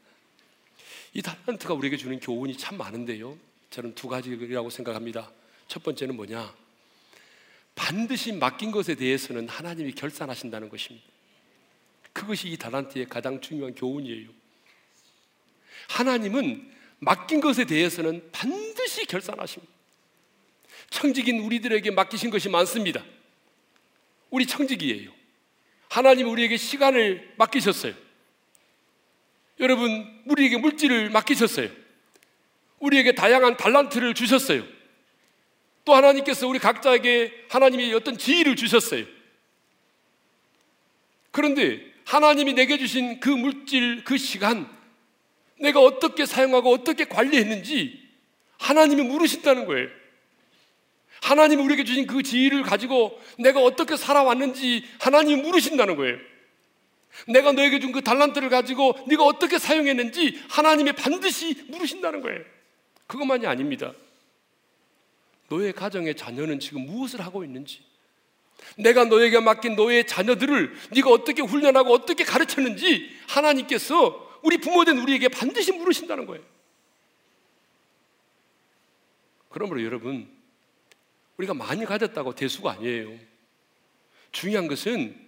[1.14, 3.38] 이 달란트가 우리에게 주는 교훈이 참 많은데요.
[3.70, 5.32] 저는 두 가지라고 생각합니다.
[5.68, 6.54] 첫 번째는 뭐냐?
[7.76, 11.06] 반드시 맡긴 것에 대해서는 하나님이 결산하신다는 것입니다.
[12.14, 14.30] 그것이 이 달란트의 가장 중요한 교훈이에요.
[15.90, 19.72] 하나님은 맡긴 것에 대해서는 반드시 결산하십니다.
[20.90, 23.04] 청직인 우리들에게 맡기신 것이 많습니다.
[24.32, 25.12] 우리 청직이에요.
[25.90, 27.94] 하나님 우리에게 시간을 맡기셨어요.
[29.60, 31.70] 여러분, 우리에게 물질을 맡기셨어요.
[32.80, 34.77] 우리에게 다양한 달란트를 주셨어요.
[35.88, 39.06] 또 하나님께서 우리 각자에게 하나님이 어떤 지위를 주셨어요.
[41.32, 44.70] 그런데 하나님이 내게 주신 그 물질, 그 시간,
[45.62, 48.06] 내가 어떻게 사용하고 어떻게 관리했는지
[48.58, 49.88] 하나님이 물으신다는 거예요.
[51.22, 56.18] 하나님이 우리에게 주신 그 지위를 가지고 내가 어떻게 살아왔는지 하나님이 물으신다는 거예요.
[57.30, 62.42] 내가 너에게 준 그 달란트를 가지고 네가 어떻게 사용했는지 하나님이 반드시 물으신다는 거예요.
[63.08, 63.94] 그것만이 아닙니다.
[65.50, 67.84] 너의 가정의 자녀는 지금 무엇을 하고 있는지,
[68.78, 75.72] 내가 너에게 맡긴 너의 자녀들을 네가 어떻게 훈련하고 어떻게 가르쳤는지 하나님께서 우리 부모된 우리에게 반드시
[75.72, 76.44] 물으신다는 거예요.
[79.50, 80.30] 그러므로 여러분,
[81.38, 83.18] 우리가 많이 가졌다고 대수가 아니에요.
[84.32, 85.28] 중요한 것은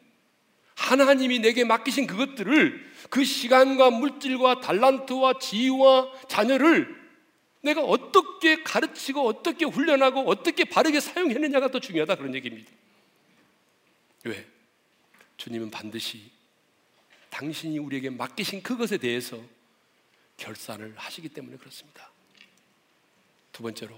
[0.75, 6.98] 하나님이 내게 맡기신 그것들을 그 시간과 물질과 달란트와 지위와 자녀를
[7.61, 12.71] 내가 어떻게 가르치고 어떻게 훈련하고 어떻게 바르게 사용했느냐가 더 중요하다 그런 얘기입니다.
[14.23, 14.47] 왜?
[15.37, 16.31] 주님은 반드시
[17.29, 19.41] 당신이 우리에게 맡기신 그것에 대해서
[20.37, 22.11] 결산을 하시기 때문에 그렇습니다.
[23.51, 23.95] 두 번째로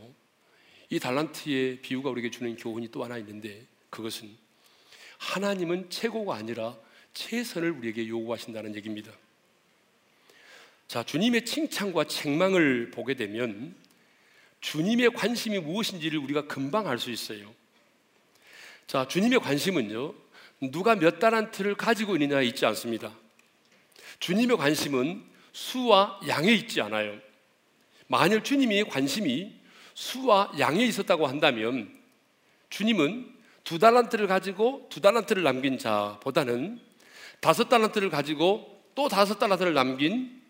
[0.90, 4.36] 이 달란트의 비유가 우리에게 주는 교훈이 또 하나 있는데 그것은
[5.18, 6.78] 하나님은 최고가 아니라
[7.14, 9.12] 최선을 우리에게 요구하신다는 얘기입니다.
[10.92, 13.74] 자, 주님의 칭찬과 책망을 보게 되면
[14.60, 17.50] 주님의 관심이 무엇인지를 우리가 금방 알 수 있어요.
[18.88, 20.14] 자, 주님의 관심은요,
[20.70, 23.16] 누가 몇 달란트를 가지고 있느냐에 있지 않습니다.
[24.20, 25.24] 주님의 관심은
[25.54, 27.18] 수와 양에 있지 않아요.
[28.08, 29.56] 만일 주님의 관심이
[29.94, 31.90] 수와 양에 있었다고 한다면
[32.70, 36.82] 주님은 두 달란트를 가지고 두 달란트를 남긴 자보다는
[37.40, 40.41] 다섯 달란트를 가지고 또 다섯 달란트를 남긴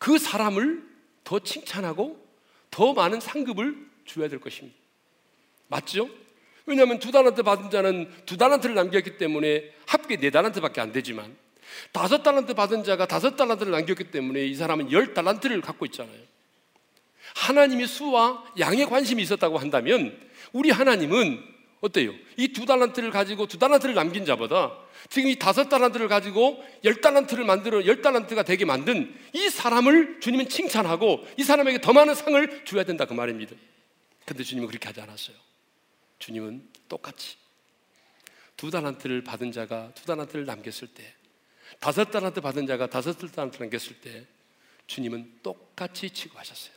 [0.00, 0.82] 그 사람을
[1.24, 2.26] 더 칭찬하고
[2.70, 4.76] 더 많은 상급을 줘야 될 것입니다.
[5.68, 6.08] 맞죠?
[6.64, 11.36] 왜냐하면 두 달란트 받은 자는 두 달란트를 남겼기 때문에 합계 네 달란트밖에 안 되지만
[11.92, 16.18] 다섯 달란트 받은 자가 다섯 달란트를 남겼기 때문에 이 사람은 열 달란트를 갖고 있잖아요.
[17.36, 20.18] 하나님이 수와 양에 관심이 있었다고 한다면
[20.52, 21.44] 우리 하나님은
[21.80, 22.12] 어때요?
[22.36, 24.76] 이 두 달란트를 가지고 두 달란트를 남긴 자보다
[25.08, 30.48] 지금 이 다섯 달란트를 가지고 열 달란트를 만들어 열 달란트가 되게 만든 이 사람을 주님은
[30.48, 33.56] 칭찬하고 이 사람에게 더 많은 상을 줘야 된다 그 말입니다.
[34.26, 35.36] 근데 주님은 그렇게 하지 않았어요.
[36.18, 37.36] 주님은 똑같이
[38.56, 41.14] 두 달란트를 받은 자가 두 달란트를 남겼을 때
[41.78, 44.26] 다섯 달란트 받은 자가 다섯 달란트 남겼을 때
[44.86, 46.74] 주님은 똑같이 취급하셨어요.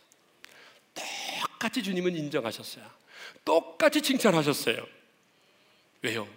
[1.42, 3.03] 똑같이 주님은 인정하셨어요.
[3.46, 4.86] 똑같이 칭찬하셨어요.
[6.02, 6.28] 왜요?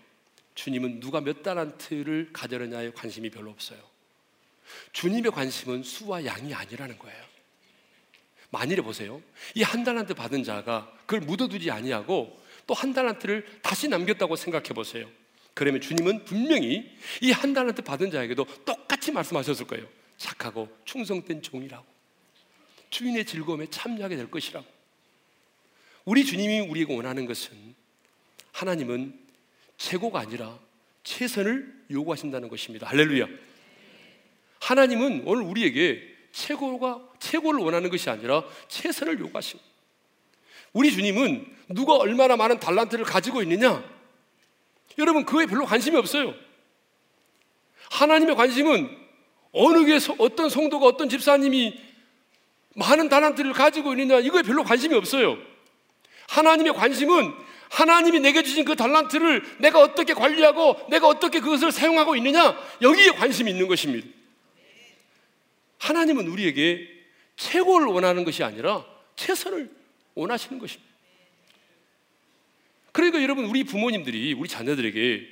[0.54, 3.78] 주님은 누가 몇 달란트를 가져느냐에 관심이 별로 없어요.
[4.92, 7.24] 주님의 관심은 수와 양이 아니라는 거예요.
[8.50, 9.20] 만일에 보세요.
[9.54, 15.08] 이 한 달란트 받은 자가 그걸 묻어두지 아니하고 또 한 달란트를 다시 남겼다고 생각해 보세요.
[15.54, 16.90] 그러면 주님은 분명히
[17.22, 19.86] 이 한 달란트 받은 자에게도 똑같이 말씀하셨을 거예요.
[20.16, 21.84] 착하고 충성된 종이라고.
[22.90, 24.66] 주인의 즐거움에 참여하게 될 것이라고.
[26.06, 27.74] 우리 주님이 우리에게 원하는 것은
[28.52, 29.18] 하나님은
[29.76, 30.56] 최고가 아니라
[31.02, 32.86] 최선을 요구하신다는 것입니다.
[32.86, 33.26] 할렐루야.
[34.60, 39.58] 하나님은 오늘 우리에게 최고가 최고를 원하는 것이 아니라 최선을 요구하신.
[40.72, 43.84] 우리 주님은 누가 얼마나 많은 달란트를 가지고 있느냐?
[44.98, 46.34] 여러분 그에 별로 관심이 없어요.
[47.90, 48.96] 하나님의 관심은
[49.50, 51.80] 어느 게 어떤 성도가 어떤 집사님이
[52.76, 55.55] 많은 달란트를 가지고 있느냐 이거에 별로 관심이 없어요.
[56.28, 57.34] 하나님의 관심은
[57.68, 63.50] 하나님이 내게 주신 그 달란트를 내가 어떻게 관리하고 내가 어떻게 그것을 사용하고 있느냐 여기에 관심이
[63.50, 64.06] 있는 것입니다.
[65.78, 66.88] 하나님은 우리에게
[67.36, 68.84] 최고를 원하는 것이 아니라
[69.16, 69.70] 최선을
[70.14, 70.86] 원하시는 것입니다.
[72.92, 75.28] 그러니까 여러분 우리 부모님들이 우리 자녀들에게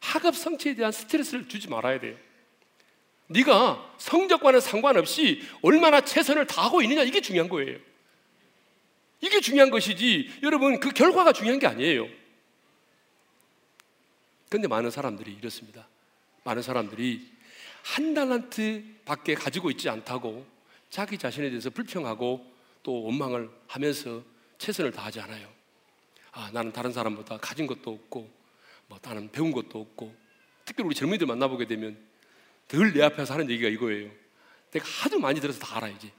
[0.00, 2.16] 학업 성취에 대한 스트레스를 주지 말아야 돼요.
[3.28, 7.78] 네가 성적과는 상관없이 얼마나 최선을 다하고 있느냐 이게 중요한 거예요.
[9.20, 12.08] 이게 중요한 것이지 여러분 그 결과가 중요한 게 아니에요.
[14.48, 15.88] 그런데 많은 사람들이 이렇습니다.
[16.44, 17.28] 많은 사람들이
[17.82, 20.46] 한 달란트 밖에 가지고 있지 않다고
[20.90, 22.44] 자기 자신에 대해서 불평하고
[22.82, 24.22] 또 원망을 하면서
[24.58, 25.48] 최선을 다하지 않아요.
[26.32, 28.30] 아, 나는 다른 사람보다 가진 것도 없고,
[28.86, 30.14] 뭐 나는 배운 것도 없고,
[30.64, 31.98] 특히 우리 젊은이들 만나보게 되면
[32.68, 34.10] 늘 내 앞에서 하는 얘기가 이거예요.
[34.70, 36.12] 내가 하도 많이 들어서 다 알아야지.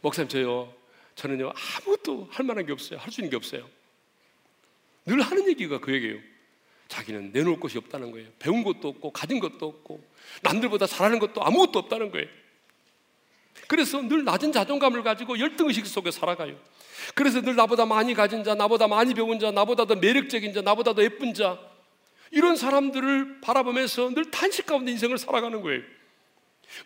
[0.00, 0.72] 목사님, 저요,
[1.18, 3.00] 저는요, 아무것도 할 만한 게 없어요.
[3.00, 3.68] 할 수 있는 게 없어요.
[5.04, 6.20] 늘 하는 얘기가 그 얘기예요.
[6.86, 8.28] 자기는 내놓을 것이 없다는 거예요.
[8.38, 10.00] 배운 것도 없고, 가진 것도 없고,
[10.42, 12.28] 남들보다 잘하는 것도 아무것도 없다는 거예요.
[13.66, 16.56] 그래서 늘 낮은 자존감을 가지고 열등의식 속에 살아가요.
[17.16, 20.94] 그래서 늘 나보다 많이 가진 자, 나보다 많이 배운 자, 나보다 더 매력적인 자, 나보다
[20.94, 21.58] 더 예쁜 자,
[22.30, 25.82] 이런 사람들을 바라보면서 늘 탄식 가운데 인생을 살아가는 거예요.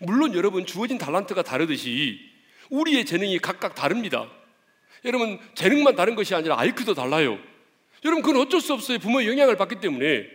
[0.01, 2.32] 물론 여러분 주어진 달란트가 다르듯이
[2.73, 4.29] 우리의 재능이 각각 다릅니다.
[5.05, 7.39] 여러분 재능만 다른 것이 아니라 IQ도 달라요.
[8.05, 8.99] 여러분 그건 어쩔 수 없어요.
[8.99, 10.27] 부모의 영향을 받기 때문에.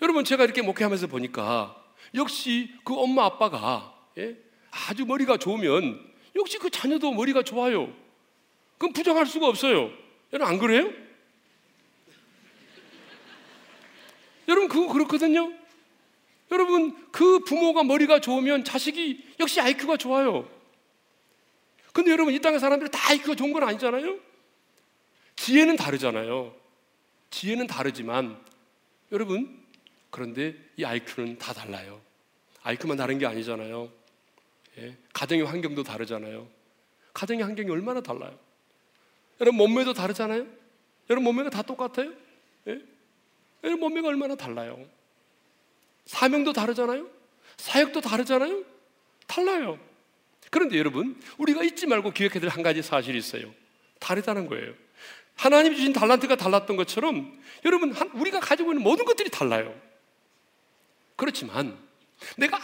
[0.00, 1.76] 여러분 제가 이렇게 목회하면서 보니까
[2.14, 4.36] 역시 그 엄마 아빠가 예?
[4.70, 6.00] 아주 머리가 좋으면
[6.36, 7.92] 역시 그 자녀도 머리가 좋아요.
[8.78, 9.90] 그럼 부정할 수가 없어요.
[10.32, 10.92] 여러분 안 그래요?
[14.46, 15.52] 여러분 그거 그렇거든요.
[16.52, 20.57] 여러분 그 부모가 머리가 좋으면 자식이 역시 IQ가 좋아요.
[21.92, 24.18] 근데 여러분 이 땅의 사람들이 다 IQ가 좋은 건 아니잖아요.
[25.36, 26.54] 지혜는 다르잖아요.
[27.30, 28.38] 지혜는 다르지만
[29.12, 29.64] 여러분
[30.10, 32.00] 그런데 이 IQ는 다 달라요.
[32.62, 33.90] IQ만 다른 게 아니잖아요.
[34.78, 34.96] 예?
[35.12, 36.48] 가정의 환경도 다르잖아요.
[37.12, 38.38] 가정의 환경이 얼마나 달라요.
[39.40, 40.46] 여러분 몸매도 다르잖아요.
[41.10, 42.12] 여러분 몸매가 다 똑같아요.
[42.66, 42.80] 예?
[43.64, 44.86] 여러분 몸매가 얼마나 달라요.
[46.06, 47.08] 사명도 다르잖아요.
[47.56, 48.64] 사역도 다르잖아요.
[49.26, 49.78] 달라요.
[50.50, 53.52] 그런데 여러분 우리가 잊지 말고 기억해야 될 한 가지 사실이 있어요.
[54.00, 54.74] 다르다는 거예요.
[55.34, 59.74] 하나님 주신 달란트가 달랐던 것처럼 여러분 우리가 가지고 있는 모든 것들이 달라요.
[61.16, 61.78] 그렇지만
[62.36, 62.58] 내가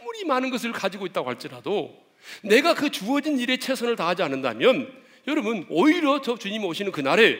[0.00, 1.96] 아무리 많은 것을 가지고 있다고 할지라도
[2.42, 4.92] 내가 그 주어진 일에 최선을 다하지 않는다면
[5.26, 7.38] 여러분 오히려 저 주님 오시는 그날에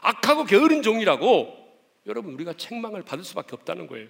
[0.00, 1.62] 악하고 게으른 종이라고
[2.06, 4.08] 여러분 우리가 책망을 받을 수밖에 없다는 거예요.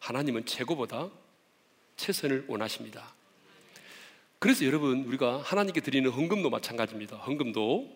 [0.00, 1.10] 하나님은 최고보다
[1.98, 3.12] 최선을 원하십니다.
[4.38, 7.16] 그래서 여러분 우리가 하나님께 드리는 헌금도 마찬가지입니다.
[7.16, 7.94] 헌금도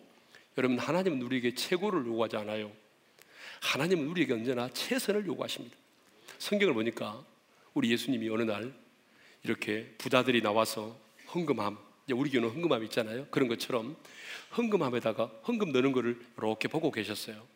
[0.59, 2.71] 여러분 하나님은 우리에게 최고를 요구하지 않아요.
[3.63, 5.75] 하나님은 우리에게 언제나 최선을 요구하십니다.
[6.39, 7.25] 성경을 보니까
[7.75, 8.75] 우리 예수님이 어느 날
[9.45, 10.99] 이렇게 부자들이 나와서
[11.33, 11.79] 헌금함,
[12.13, 13.27] 우리 교는 헌금함 있잖아요.
[13.31, 13.97] 그런 것처럼
[14.57, 17.47] 헌금함에다가 헌금 넣는 거를 이렇게 보고 계셨어요.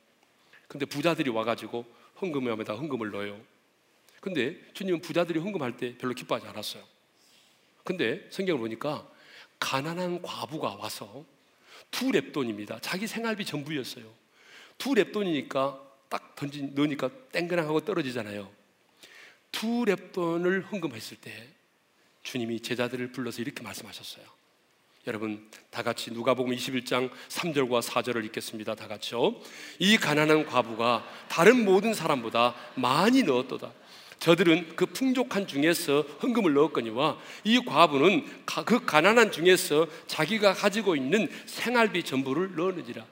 [0.68, 1.84] 근데 부자들이 와가지고
[2.20, 3.55] 헌금함에다 헌금을 넣어요.
[4.26, 6.82] 근데 주님은 부자들이 헌금할 때 별로 기뻐하지 않았어요.
[7.84, 9.08] 근데 성경을 보니까
[9.60, 11.24] 가난한 과부가 와서
[11.92, 12.80] 두 랩돈입니다.
[12.82, 14.04] 자기 생활비 전부였어요.
[14.78, 18.50] 두 랩돈이니까 딱 던진 넣으니까 땡그랑 하고 떨어지잖아요.
[19.52, 21.46] 두 랩돈을 헌금했을 때
[22.24, 24.26] 주님이 제자들을 불러서 이렇게 말씀하셨어요.
[25.06, 28.74] 여러분 다 같이 누가복음 21장 3절과 4절을 읽겠습니다.
[28.74, 29.40] 다 같이요.
[29.78, 33.85] 이 가난한 과부가 다른 모든 사람보다 많이 넣었도다.
[34.18, 38.26] 저들은 그 풍족한 중에서 헌금을 넣었거니와 이 과부는
[38.64, 43.04] 그 가난한 중에서 자기가 가지고 있는 생활비 전부를 넣었느니라.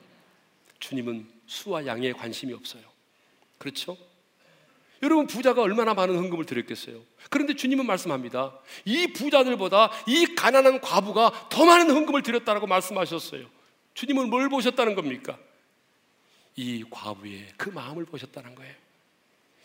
[0.81, 2.83] 주님은 수와 양에 관심이 없어요.
[3.59, 3.97] 그렇죠?
[5.03, 7.03] 여러분 부자가 얼마나 많은 헌금을 드렸겠어요.
[7.29, 8.59] 그런데 주님은 말씀합니다.
[8.87, 13.47] 이 부자들보다 이 가난한 과부가 더 많은 헌금을 드렸다라고 말씀하셨어요.
[13.93, 15.38] 주님은 뭘 보셨다는 겁니까?
[16.57, 18.84] 이 과부의 그 마음을 보셨다는 거예요.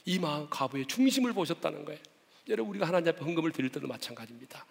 [0.10, 2.00] 이 마음 과부의 중심을 보셨다는 거예요.
[2.48, 4.65] 여러분 우리가 하나님 앞에 헌금을 드릴 때도 마찬가지입니다.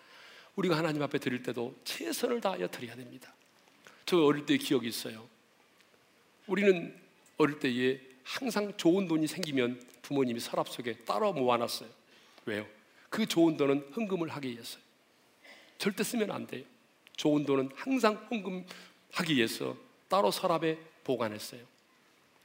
[0.57, 3.33] 우리가 하나님 앞에 드릴 때도 최선을 다하여 드려야 됩니다.
[4.05, 5.29] 저 어릴 때 기억이 있어요.
[6.49, 6.93] 우리는
[7.37, 11.89] 어릴 때에 항상 좋은 돈이 생기면 부모님이 서랍 속에 따로 모아놨어요.
[12.47, 12.67] 왜요?
[13.09, 14.83] 그 좋은 돈은 헌금을 하기 위해서요.
[15.79, 16.65] 절대 쓰면 안 돼요.
[17.17, 19.77] 좋은 돈은 항상 헌금하기 위해서
[20.09, 21.63] 따로 서랍에 보관했어요.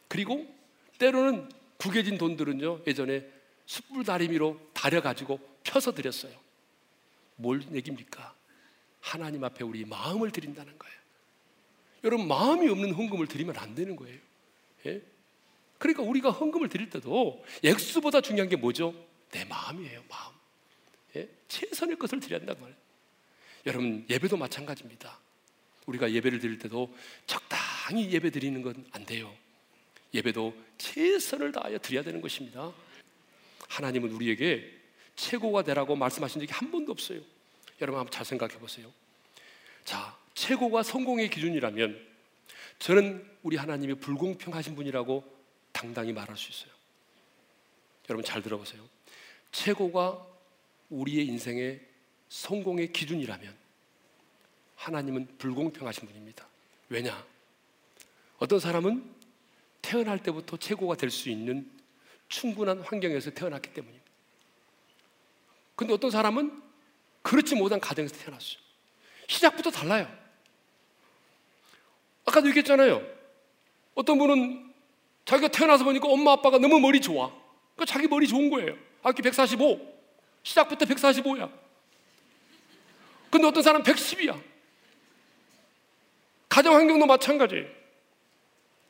[0.07, 0.45] 그리고
[0.99, 1.49] 때로는
[1.83, 3.29] 구겨진 돈들은요 예전에
[3.65, 6.33] 숯불 다리미로 다려가지고 펴서 드렸어요.
[7.35, 8.33] 뭘 얘기입니까?
[9.01, 10.95] 하나님 앞에 우리 마음을 드린다는 거예요.
[12.05, 14.17] 여러분 마음이 없는 헌금을 드리면 안 되는 거예요.
[14.85, 15.01] 예?
[15.77, 18.93] 그러니까 우리가 헌금을 드릴 때도 액수보다 중요한 게 뭐죠?
[19.31, 20.33] 내 마음이에요, 마음.
[21.17, 21.27] 예?
[21.49, 22.77] 최선의 것을 드려야 한단 말이에요.
[23.65, 25.19] 여러분 예배도 마찬가지입니다.
[25.85, 29.35] 우리가 예배를 드릴 때도 적당히 예배 드리는 건 안 돼요.
[30.13, 32.71] 예배도 최선을 다하여 드려야 되는 것입니다.
[33.69, 34.71] 하나님은 우리에게
[35.15, 37.21] 최고가 되라고 말씀하신 적이 한 번도 없어요.
[37.81, 38.91] 여러분 한번 잘 생각해 보세요.
[39.83, 42.13] 자, 최고가 성공의 기준이라면
[42.79, 45.23] 저는 우리 하나님이 불공평하신 분이라고
[45.71, 46.71] 당당히 말할 수 있어요.
[48.09, 48.87] 여러분 잘 들어보세요.
[49.51, 50.25] 최고가
[50.89, 51.81] 우리의 인생의
[52.29, 53.55] 성공의 기준이라면
[54.75, 56.47] 하나님은 불공평하신 분입니다.
[56.89, 57.25] 왜냐?
[58.37, 59.22] 어떤 사람은
[59.83, 61.69] 태어날 때부터 최고가 될 수 있는
[62.29, 64.03] 충분한 환경에서 태어났기 때문입니다.
[65.75, 66.61] 근데 어떤 사람은
[67.21, 68.57] 그렇지 못한 가정에서 태어났어요.
[69.27, 70.11] 시작부터 달라요.
[72.25, 73.05] 아까도 얘기했잖아요.
[73.93, 74.73] 어떤 분은
[75.25, 77.31] 자기가 태어나서 보니까 엄마 아빠가 너무 머리 좋아.
[77.75, 78.75] 그 자기 머리 좋은 거예요.
[79.03, 79.79] 아기 145.
[80.41, 81.51] 시작부터 145야.
[83.29, 84.41] 근데 어떤 사람은 110이야.
[86.49, 87.82] 가정 환경도 마찬가지예요.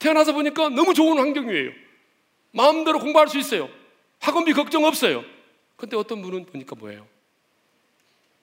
[0.04, 1.72] 태어나서 보니까 너무 좋은 환경이에요.
[2.52, 3.70] 마음대로 공부할 수 있어요.
[4.20, 5.24] 학원비 걱정 없어요.
[5.78, 7.08] 근데 어떤 분은 보니까 뭐예요?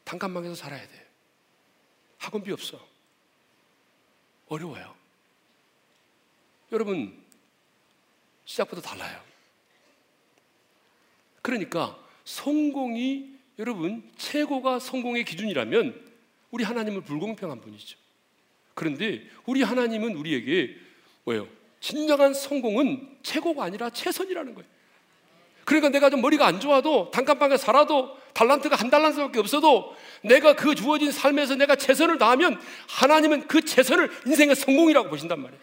[0.05, 1.07] 단칸방에서 살아야 돼.
[2.17, 2.81] 학원비 없어.
[4.49, 4.95] 어려워요.
[6.73, 7.23] 여러분,
[8.47, 9.23] 시작부터 달라요.
[11.43, 16.11] 그러니까 성공이 여러분 최고가 성공의 기준이라면
[16.51, 17.99] 우리 하나님은 불공평한 분이죠.
[18.75, 20.90] 그런데 우리 하나님은 우리에게
[21.31, 21.49] 뭐예요?
[21.81, 24.69] 진정한 성공은 최고가 아니라 최선이라는 거예요.
[25.65, 31.13] 그러니까 내가 좀 머리가 안 좋아도 단칸방에 살아도 달란트가 한 달란트밖에 없어도 내가 그 주어진
[31.13, 35.61] 삶에서 내가 최선을 다하면 하나님은 그 최선을 인생의 성공이라고 보신단 말이에요.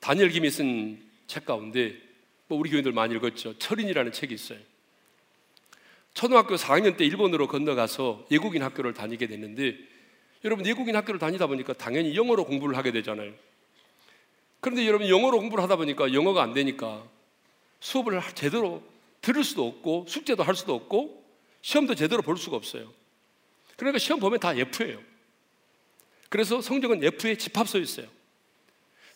[0.00, 1.96] 다니엘 김이 쓴 책 가운데
[2.46, 3.58] 뭐 우리 교인들 많이 읽었죠.
[3.58, 4.58] 철인이라는 책이 있어요.
[6.12, 9.78] 초등학교 4학년 때 일본으로 건너가서 외국인 학교를 다니게 됐는데
[10.44, 13.32] 여러분 외국인 학교를 다니다 보니까 당연히 영어로 공부를 하게 되잖아요.
[14.60, 17.04] 그런데 여러분 영어로 공부를 하다 보니까 영어가 안 되니까
[17.80, 18.82] 수업을 제대로
[19.20, 21.22] 들을 수도 없고 숙제도 할 수도 없고
[21.62, 22.92] 시험도 제대로 볼 수가 없어요.
[23.76, 25.00] 그러니까 시험 보면 다 F예요.
[26.28, 28.06] 그래서 성적은 F에 집합서 있어요.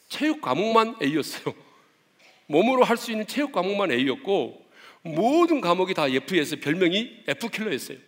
[0.09, 1.55] 체육 과목만 A였어요.
[2.47, 4.65] 몸으로 할 수 있는 체육 과목만 A였고
[5.03, 7.99] 모든 과목이 다 F에서 별명이 F킬러였어요.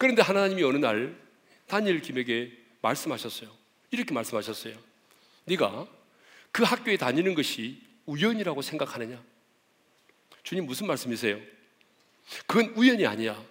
[0.00, 1.14] 그런데 하나님이 어느 날
[1.66, 3.50] 다니엘 김에게 말씀하셨어요.
[3.90, 4.74] 이렇게 말씀하셨어요.
[5.44, 5.86] 네가
[6.52, 9.22] 그 학교에 다니는 것이 우연이라고 생각하느냐?
[10.42, 11.38] 주님 무슨 말씀이세요?
[12.46, 13.44] 그건 우연이 아니야.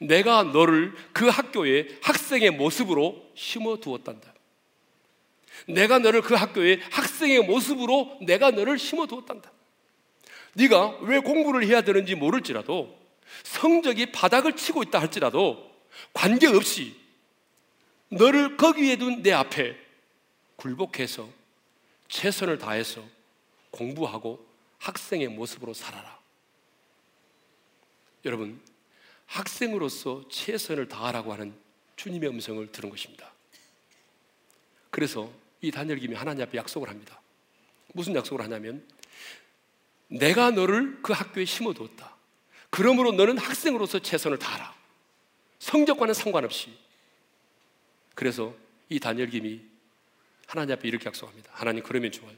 [0.00, 4.32] 내가 너를 그 학교에 학생의 모습으로 심어 두었단다.
[5.66, 9.50] 내가 너를 그 학교에 학생의 모습으로 내가 너를 심어 두었단다.
[10.54, 12.96] 네가 왜 공부를 해야 되는지 모를지라도
[13.42, 15.68] 성적이 바닥을 치고 있다 할지라도
[16.12, 16.96] 관계없이
[18.10, 19.76] 너를 거기에 둔 내 앞에
[20.56, 21.28] 굴복해서
[22.08, 23.04] 최선을 다해서
[23.70, 24.44] 공부하고
[24.78, 26.18] 학생의 모습으로 살아라.
[28.24, 28.60] 여러분,
[29.26, 31.54] 학생으로서 최선을 다하라고 하는
[31.96, 33.30] 주님의 음성을 들은 것입니다.
[34.90, 35.30] 그래서
[35.60, 37.20] 이 다니엘 김이 하나님 앞에 약속을 합니다.
[37.92, 38.86] 무슨 약속을 하냐면
[40.08, 42.16] 내가 너를 그 학교에 심어두었다.
[42.70, 44.77] 그러므로 너는 학생으로서 최선을 다하라.
[45.58, 46.72] 성적과는 상관없이
[48.14, 48.54] 그래서
[48.88, 49.60] 이 다니엘 김이
[50.46, 51.50] 하나님 앞에 이렇게 약속합니다.
[51.54, 52.34] 하나님 그러면 좋아요.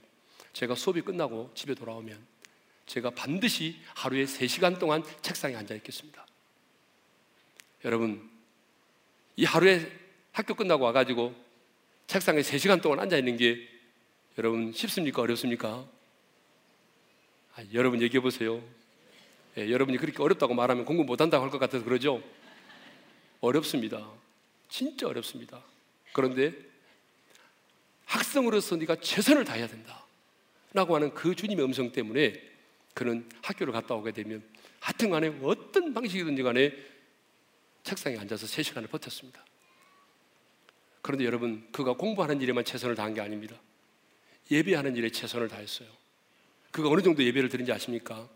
[0.53, 2.19] 제가 수업이 끝나고 집에 돌아오면
[2.87, 6.27] 제가 반드시 하루에 3시간 동안 책상에 앉아 있겠습니다.
[7.85, 8.29] 여러분,
[9.37, 9.91] 이 하루에
[10.33, 11.35] 학교 끝나고 와가지고
[12.09, 13.69] 책상에 3시간 동안 앉아 있는 게
[14.39, 15.23] 여러분 쉽습니까?
[15.23, 15.87] 어렵습니까?
[17.55, 18.61] 아, 여러분 얘기해 보세요.
[19.57, 22.23] 예, 여러분이 그렇게 어렵다고 말하면 공부 못한다고 할 것 같아서 그러죠?
[23.41, 24.11] 어렵습니다.
[24.69, 25.63] 진짜 어렵습니다.
[26.13, 26.55] 그런데
[28.05, 30.05] 학생으로서 네가 최선을 다해야 된다.
[30.73, 32.41] 라고 하는 그 주님의 음성 때문에
[32.95, 34.43] 그는 학교를 갔다 오게 되면
[34.79, 36.73] 하여튼 간에 어떤 방식이든지 간에
[37.83, 39.45] 책상에 앉아서 3시간을 버텼습니다.
[41.03, 43.57] 그런데 여러분, 그가 공부하는 일에만 최선을 다한 게 아닙니다.
[44.51, 45.89] 예배하는 일에 최선을 다했어요.
[46.71, 48.29] 그가 어느 정도 예배를 드린지 아십니까?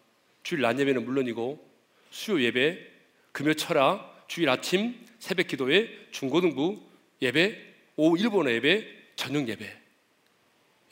[0.42, 1.70] 주일 낮 예배는 물론이고
[2.10, 2.90] 수요 예배,
[3.32, 6.82] 금요 철학, 주일 아침 새벽 기도회, 중고등부
[7.22, 9.84] 예배, 오후 일본어 예배, 저녁 예배.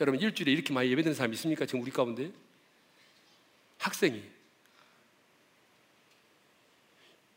[0.01, 1.67] 여러분 일주일에 이렇게 많이 예배드는 사람 있습니까?
[1.67, 2.33] 지금 우리 가운데
[3.79, 4.23] 학생이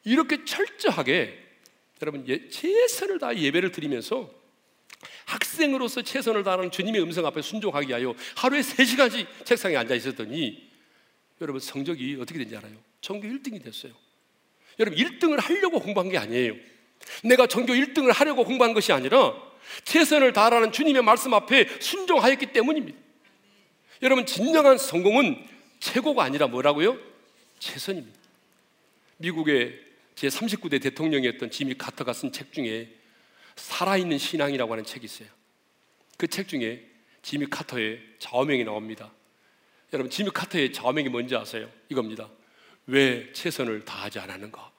[0.04, 1.44] 이렇게 철저하게
[2.02, 4.32] 여러분 예, 최선을 다해 예배를 드리면서
[5.26, 10.70] 학생으로서 최선을 다하는 주님의 음성 앞에 순종하기 위하여 하루에 3시간씩 책상에 앉아 있었더니
[11.42, 12.76] 여러분 성적이 어떻게 된지 알아요?
[13.02, 13.94] 전교 1등이 됐어요.
[14.80, 16.56] 여러분 1등을 하려고 공부한 게 아니에요.
[17.24, 19.34] 내가 전교 1등을 하려고 공부한 것이 아니라
[19.84, 22.98] 최선을 다하라는 주님의 말씀 앞에 순종하였기 때문입니다.
[24.02, 25.44] 여러분 진정한 성공은
[25.80, 26.98] 최고가 아니라 뭐라고요?
[27.60, 28.18] 최선입니다.
[29.18, 29.80] 미국의
[30.16, 32.90] 제 39대 대통령이었던 지미 카터가 쓴 책 중에
[33.56, 35.30] 살아있는 신앙이라고 하는 책이 있어요.
[36.18, 36.86] 그 책 중에
[37.22, 39.12] 지미 카터의 좌우명이 나옵니다.
[39.94, 41.70] 여러분, 지미 카터의 좌우명이 뭔지 아세요?
[41.90, 42.30] 이겁니다.
[42.88, 44.72] 왜 최선을 다하지 않았는가?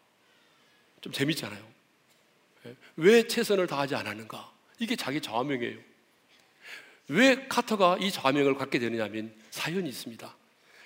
[1.00, 1.64] 좀 재밌잖아요.
[2.66, 2.76] 예?
[2.96, 4.52] 왜 최선을 다하지 않았는가?
[4.78, 5.78] 이게 자기 좌우명이에요.
[7.08, 10.36] 왜 카터가 이 좌우명을 갖게 되느냐면 사연이 있습니다.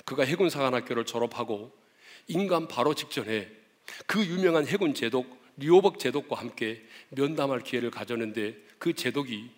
[0.04, 1.72] 그가 해군사관학교를 졸업하고
[2.28, 3.50] 인간 바로 직전에
[4.06, 9.50] 그 유명한 해군 제독 리오벅 제독과 함께 면담할 기회를 가졌는데 그 제독이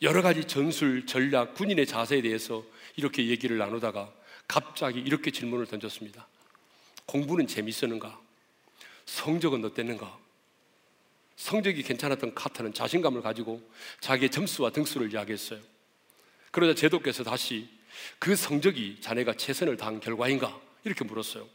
[0.00, 2.64] 여러 가지 전술, 전략, 군인의 자세에 대해서
[2.96, 4.12] 이렇게 얘기를 나누다가
[4.46, 6.26] 갑자기 이렇게 질문을 던졌습니다.
[7.08, 8.20] 공부는 재밌었는가?
[9.06, 10.18] 성적은 어땠는가?
[11.36, 13.62] 성적이 괜찮았던 카터는 자신감을 가지고
[14.00, 15.60] 자기의 점수와 등수를 이야기했어요.
[16.50, 17.70] 그러자 제독께서 다시
[18.18, 20.60] 그 성적이 자네가 최선을 다한 결과인가?
[20.84, 21.48] 이렇게 물었어요.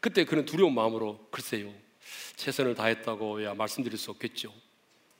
[0.00, 1.72] 그때 그는 두려운 마음으로 글쎄요.
[2.36, 4.52] 최선을 다했다고야 말씀드릴 수 없겠죠.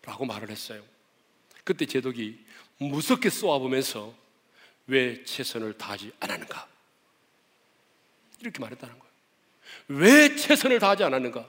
[0.02, 0.82] 라고 말을 했어요.
[1.62, 2.44] 그때 제독이
[2.78, 4.14] 무섭게 쏘아보면서
[4.88, 6.66] 왜 최선을 다하지 않았는가?
[8.40, 9.07] 이렇게 말했다는 거예요.
[9.88, 11.48] 왜 최선을 다하지 않았는가?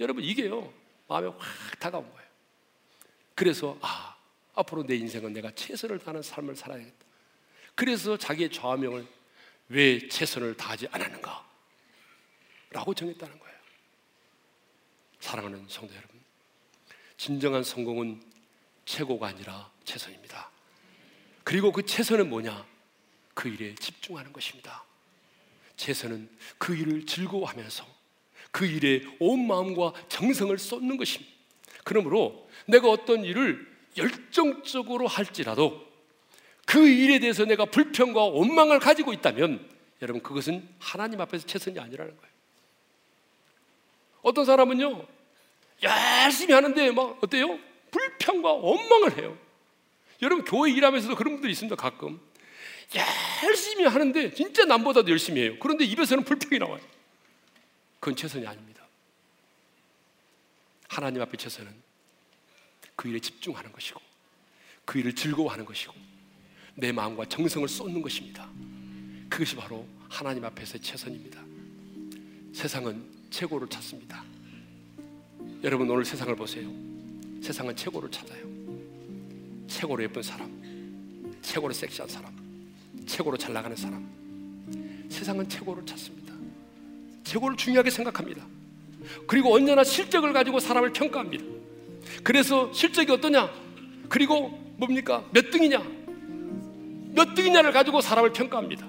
[0.00, 0.72] 여러분, 이게요,
[1.08, 2.28] 마음에 확 다가온 거예요.
[3.34, 4.16] 그래서, 아,
[4.54, 7.04] 앞으로 내 인생은 내가 최선을 다하는 삶을 살아야겠다.
[7.74, 9.06] 그래서 자기의 좌명을
[9.68, 11.44] 왜 최선을 다하지 않았는가?
[12.70, 13.54] 라고 정했다는 거예요.
[15.20, 16.20] 사랑하는 성도 여러분,
[17.16, 18.22] 진정한 성공은
[18.84, 20.50] 최고가 아니라 최선입니다.
[21.42, 22.66] 그리고 그 최선은 뭐냐?
[23.32, 24.84] 그 일에 집중하는 것입니다.
[25.76, 27.84] 최선은 그 일을 즐거워하면서
[28.50, 31.32] 그 일에 온 마음과 정성을 쏟는 것입니다.
[31.82, 33.66] 그러므로 내가 어떤 일을
[33.96, 35.86] 열정적으로 할지라도
[36.66, 39.68] 그 일에 대해서 내가 불평과 원망을 가지고 있다면
[40.02, 42.34] 여러분 그것은 하나님 앞에서 최선이 아니라는 거예요.
[44.22, 45.06] 어떤 사람은요,
[45.82, 47.58] 열심히 하는데 막 어때요?
[47.90, 49.36] 불평과 원망을 해요.
[50.22, 51.76] 여러분 교회 일하면서도 그런 분들이 있습니다.
[51.76, 52.20] 가끔
[53.44, 55.56] 열심히 하는데 진짜 남보다도 열심히 해요.
[55.60, 56.80] 그런데 입에서는 불평이 나와요.
[58.00, 58.84] 그건 최선이 아닙니다.
[60.88, 61.72] 하나님 앞에 최선은
[62.96, 64.00] 그 일에 집중하는 것이고
[64.84, 65.94] 그 일을 즐거워하는 것이고
[66.76, 68.48] 내 마음과 정성을 쏟는 것입니다.
[69.28, 71.42] 그것이 바로 하나님 앞에서의 최선입니다.
[72.52, 74.22] 세상은 최고를 찾습니다.
[75.64, 76.68] 여러분 오늘 세상을 보세요.
[77.42, 78.44] 세상은 최고를 찾아요.
[79.66, 82.43] 최고로 예쁜 사람, 최고로 섹시한 사람,
[83.06, 84.06] 최고로 잘 나가는 사람.
[85.08, 86.34] 세상은 최고를 찾습니다.
[87.24, 88.46] 최고를 중요하게 생각합니다.
[89.26, 91.44] 그리고 언제나 실적을 가지고 사람을 평가합니다.
[92.22, 93.50] 그래서 실적이 어떠냐?
[94.08, 95.24] 그리고 뭡니까?
[95.32, 95.82] 몇 등이냐?
[97.14, 98.86] 몇 등이냐를 가지고 사람을 평가합니다.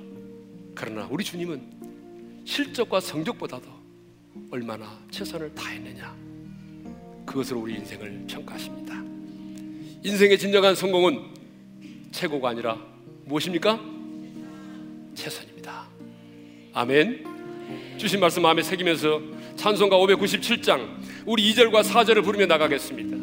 [0.74, 3.68] 그러나 우리 주님은 실적과 성적보다도
[4.52, 6.16] 얼마나 최선을 다했느냐
[7.26, 8.94] 그것으로 우리 인생을 평가하십니다.
[10.04, 11.24] 인생의 진정한 성공은
[12.12, 12.80] 최고가 아니라
[13.26, 13.95] 무엇입니까?
[15.16, 15.86] 최선입니다.
[16.74, 17.26] 아멘.
[17.98, 19.22] 주신 말씀 마음에 새기면서
[19.56, 20.88] 찬송가 597장
[21.26, 23.16] 우리 2절과 4절을 부르며 나가겠습니다.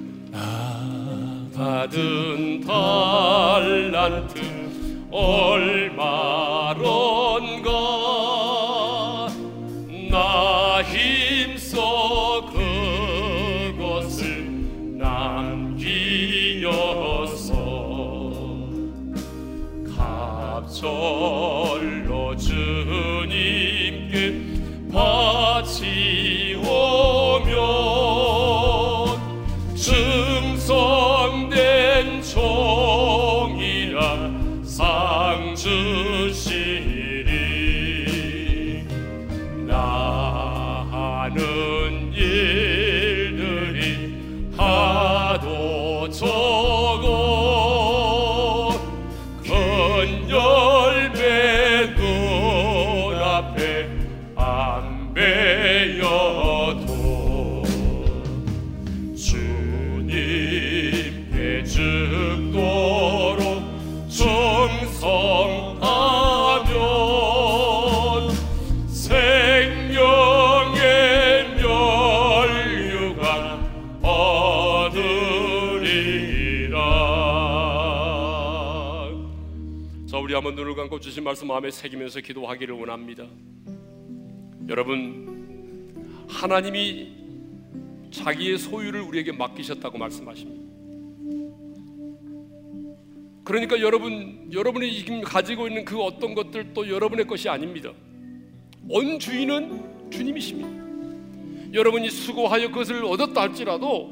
[1.55, 4.41] 받은 달란트
[5.11, 6.03] 얼마론가
[10.11, 12.51] 나 힘써
[13.77, 16.73] 그것을 남기어서
[19.97, 21.52] 갑절
[81.13, 83.27] 주신 말씀 마음에 새기면서 기도하기를 원합니다.
[84.67, 87.13] 여러분 하나님이
[88.11, 90.63] 자기의 소유를 우리에게 맡기셨다고 말씀하십니다.
[93.45, 97.93] 그러니까 여러분 여러분이 지금 가지고 있는 그 어떤 것들도 여러분의 것이 아닙니다.
[98.89, 101.75] 온 주인은 주님이십니다.
[101.75, 104.11] 여러분이 수고하여 그것을 얻었다 할지라도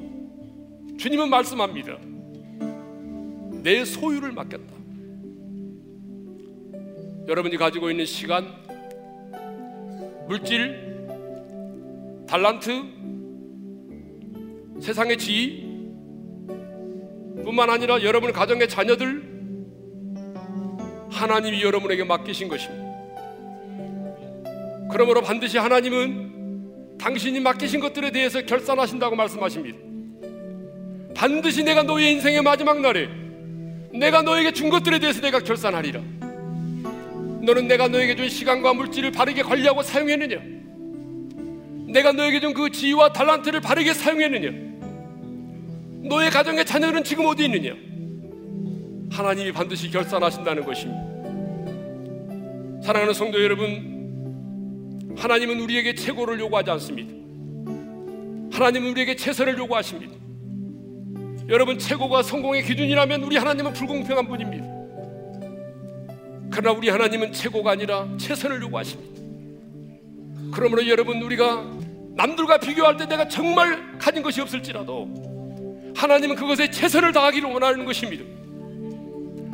[0.99, 1.97] 주님은 말씀합니다.
[3.63, 4.80] 내 소유를 맡겼다
[7.31, 8.45] 여러분이 가지고 있는 시간,
[10.27, 11.07] 물질,
[12.27, 12.83] 달란트,
[14.81, 15.61] 세상의 지위
[17.45, 19.23] 뿐만 아니라 여러분 가정의 자녀들
[21.09, 22.85] 하나님이 여러분에게 맡기신 것입니다.
[24.91, 29.79] 그러므로 반드시 하나님은 당신이 맡기신 것들에 대해서 결산하신다고 말씀하십니다.
[31.15, 33.09] 반드시 내가 너의 인생의 마지막 날에
[33.93, 36.20] 내가 너에게 준 것들에 대해서 내가 결산하리라.
[37.43, 40.41] 너는 내가 너에게 준 시간과 물질을 바르게 관리하고 사용했느냐?
[41.93, 44.71] 내가 너에게 준 그 지위와 달란트를 바르게 사용했느냐?
[46.09, 47.75] 너의 가정의 자녀는 지금 어디 있느냐?
[49.11, 51.01] 하나님이 반드시 결산하신다는 것입니다.
[52.83, 57.13] 사랑하는 성도 여러분, 하나님은 우리에게 최고를 요구하지 않습니다.
[58.53, 60.15] 하나님은 우리에게 최선을 요구하십니다.
[61.49, 64.80] 여러분 최고가 성공의 기준이라면 우리 하나님은 불공평한 분입니다.
[66.51, 69.21] 그러나 우리 하나님은 최고가 아니라 최선을 요구하십니다.
[70.53, 71.65] 그러므로 여러분 우리가
[72.17, 78.25] 남들과 비교할 때 내가 정말 가진 것이 없을지라도 하나님은 그것에 최선을 다하기를 원하는 것입니다.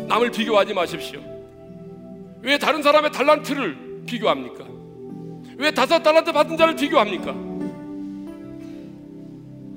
[0.06, 1.20] 남을 비교하지 마십시오.
[2.42, 4.64] 왜 다른 사람의 달란트를 비교합니까?
[5.58, 7.34] 왜 다섯 달란트 받은 자를 비교합니까?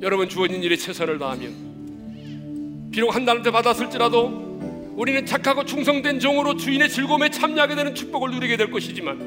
[0.02, 4.49] 여러분 주어진 일에 최선을 다하면 비록 한 달란트 받았을지라도
[5.00, 9.18] 우리는 착하고 충성된 종으로 주인의 즐거움에 참여하게 되는 축복을 누리게 될 것이지만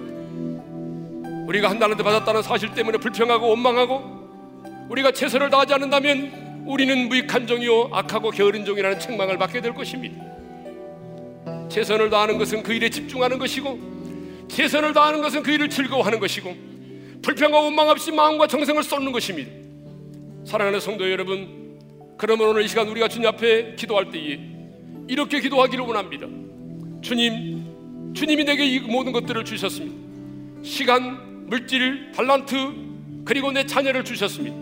[1.49, 7.89] 우리가 한 달란트 받았다는 사실 때문에 불평하고 원망하고 우리가 최선을 다하지 않는다면 우리는 무익한 종이요
[7.91, 10.23] 악하고 게으른 종이라는 책망을 받게 될 것입니다.
[11.71, 16.55] 최선을 다하는 것은 그 일에 집중하는 것이고 최선을 다하는 것은 그 일을 즐거워하는 것이고
[17.23, 19.51] 불평과 원망 없이 마음과 정성을 쏟는 것입니다.
[20.45, 21.79] 사랑하는 성도 여러분,
[22.19, 24.52] 그러면 오늘 이 시간 우리가 주님 앞에 기도할 때에
[25.09, 26.27] 이렇게 기도하기를 원합니다.
[27.03, 29.97] 주님, 주님이 내게 이 모든 것들을 주셨습니다.
[30.63, 32.55] 시간, 물질, 달란트,
[33.25, 34.57] 그리고 내 자녀를 주셨습니다.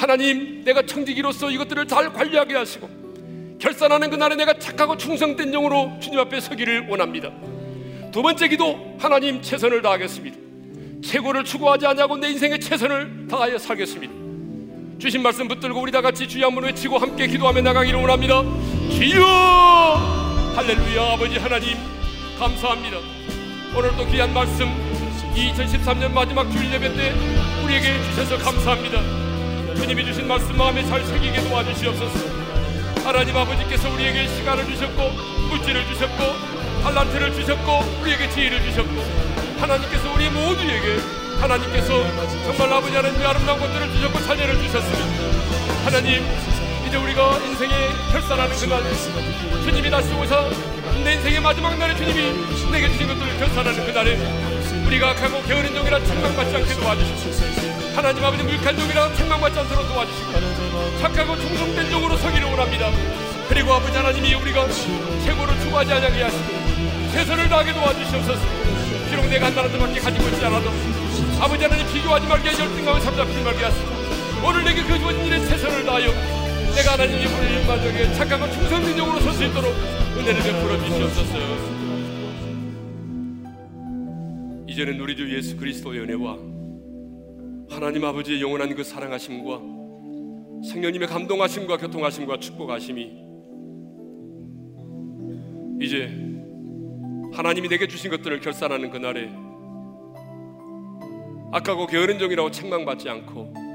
[0.00, 6.40] 하나님, 내가 청지기로서 이것들을 잘 관리하게 하시고 결산하는 그날에 내가 착하고 충성된 종으로 주님 앞에
[6.40, 7.30] 서기를 원합니다.
[8.12, 10.36] 두 번째 기도, 하나님 최선을 다하겠습니다.
[11.02, 14.12] 최고를 추구하지 않냐고 내 인생의 최선을 다하여 살겠습니다.
[14.98, 18.42] 주신 말씀 붙들고 우리 다 같이 주여 한번 외치고 함께 기도하며 나가기를 원합니다.
[18.90, 20.52] 주여!
[20.56, 21.76] 할렐루야 아버지 하나님
[22.38, 22.98] 감사합니다.
[23.74, 24.66] 오늘도 귀한 말씀
[25.34, 27.12] 2013년 마지막 주일 예배 때
[27.62, 29.00] 우리에게 주셔서 감사합니다.
[29.76, 32.18] 주님이 주신 말씀 마음에 잘 새기게 도와주시옵소서.
[33.04, 35.10] 하나님 아버지께서 우리에게 시간을 주셨고
[35.50, 36.24] 물질을 주셨고
[36.82, 39.04] 탈란트를 주셨고 우리에게 지혜를 주셨고
[39.60, 40.98] 하나님께서 우리 모두에게
[41.40, 42.04] 하나님께서
[42.46, 45.84] 정말 아버지 하나님의 아름다운 것들을 주셨고 자녀를 주셨습니다.
[45.84, 46.24] 하나님
[46.88, 47.70] 이제 우리가 인생에
[48.10, 48.82] 결산하는 그날.
[49.62, 50.48] 주님이 다시 오사
[51.04, 54.16] 내 인생의 마지막 날에 주님이 내게 주신 것들을 결산하는 그날에
[54.86, 61.36] 우리가 악하고 게으른 종이라 책망받지 않게 도와주시고 하나님 아버지 물칸 종이라 책망받지 않도록 도와주시고 착하고
[61.36, 62.90] 충성된 종으로 서기를 원합니다.
[63.50, 64.66] 그리고 아버지 하나님이 우리가
[65.26, 66.44] 최고를 추구하지 않게 하시고
[67.12, 68.40] 최선을 다하게 도와주시옵소서.
[69.10, 70.70] 비록 내가 한 나라도 밖에 가지고 있지 않아도
[71.38, 73.84] 아버지 하나님 비교하지 말게 열등감을 삼잡지 말게 하소서
[74.42, 76.37] 오늘 내게 그 주어진 일에 최선을 다하여
[76.76, 79.72] 내가 하나님의 부르는 마저에 착하고 충성된 영으로 설 수 있도록
[80.16, 81.38] 은혜를 베풀어 주시옵소서.
[84.68, 86.36] 이제는 우리 주 예수 그리스도의 은혜와
[87.70, 89.60] 하나님 아버지의 영원한 그 사랑하심과
[90.68, 93.28] 성령님의 감동하심과 교통하심과 축복하심이
[95.80, 96.08] 이제
[97.32, 99.30] 하나님이 내게 주신 것들을 결산하는 그날에
[101.52, 103.67] 악하고 게으른 종이라고 책망받지 않고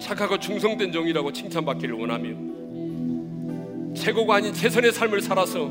[0.00, 5.68] 착하고 충성된 종이라고 칭찬받기를 원하며 최고가 아닌 최선의 삶을 살아서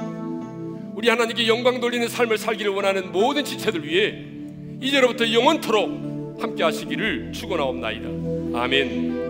[0.96, 4.24] 우리 하나님께 영광 돌리는 삶을 살기를 원하는 모든 지체들 위해
[4.82, 8.60] 이제로부터 영원토록 함께 하시기를 축원하옵나이다.
[8.60, 9.25] 아멘.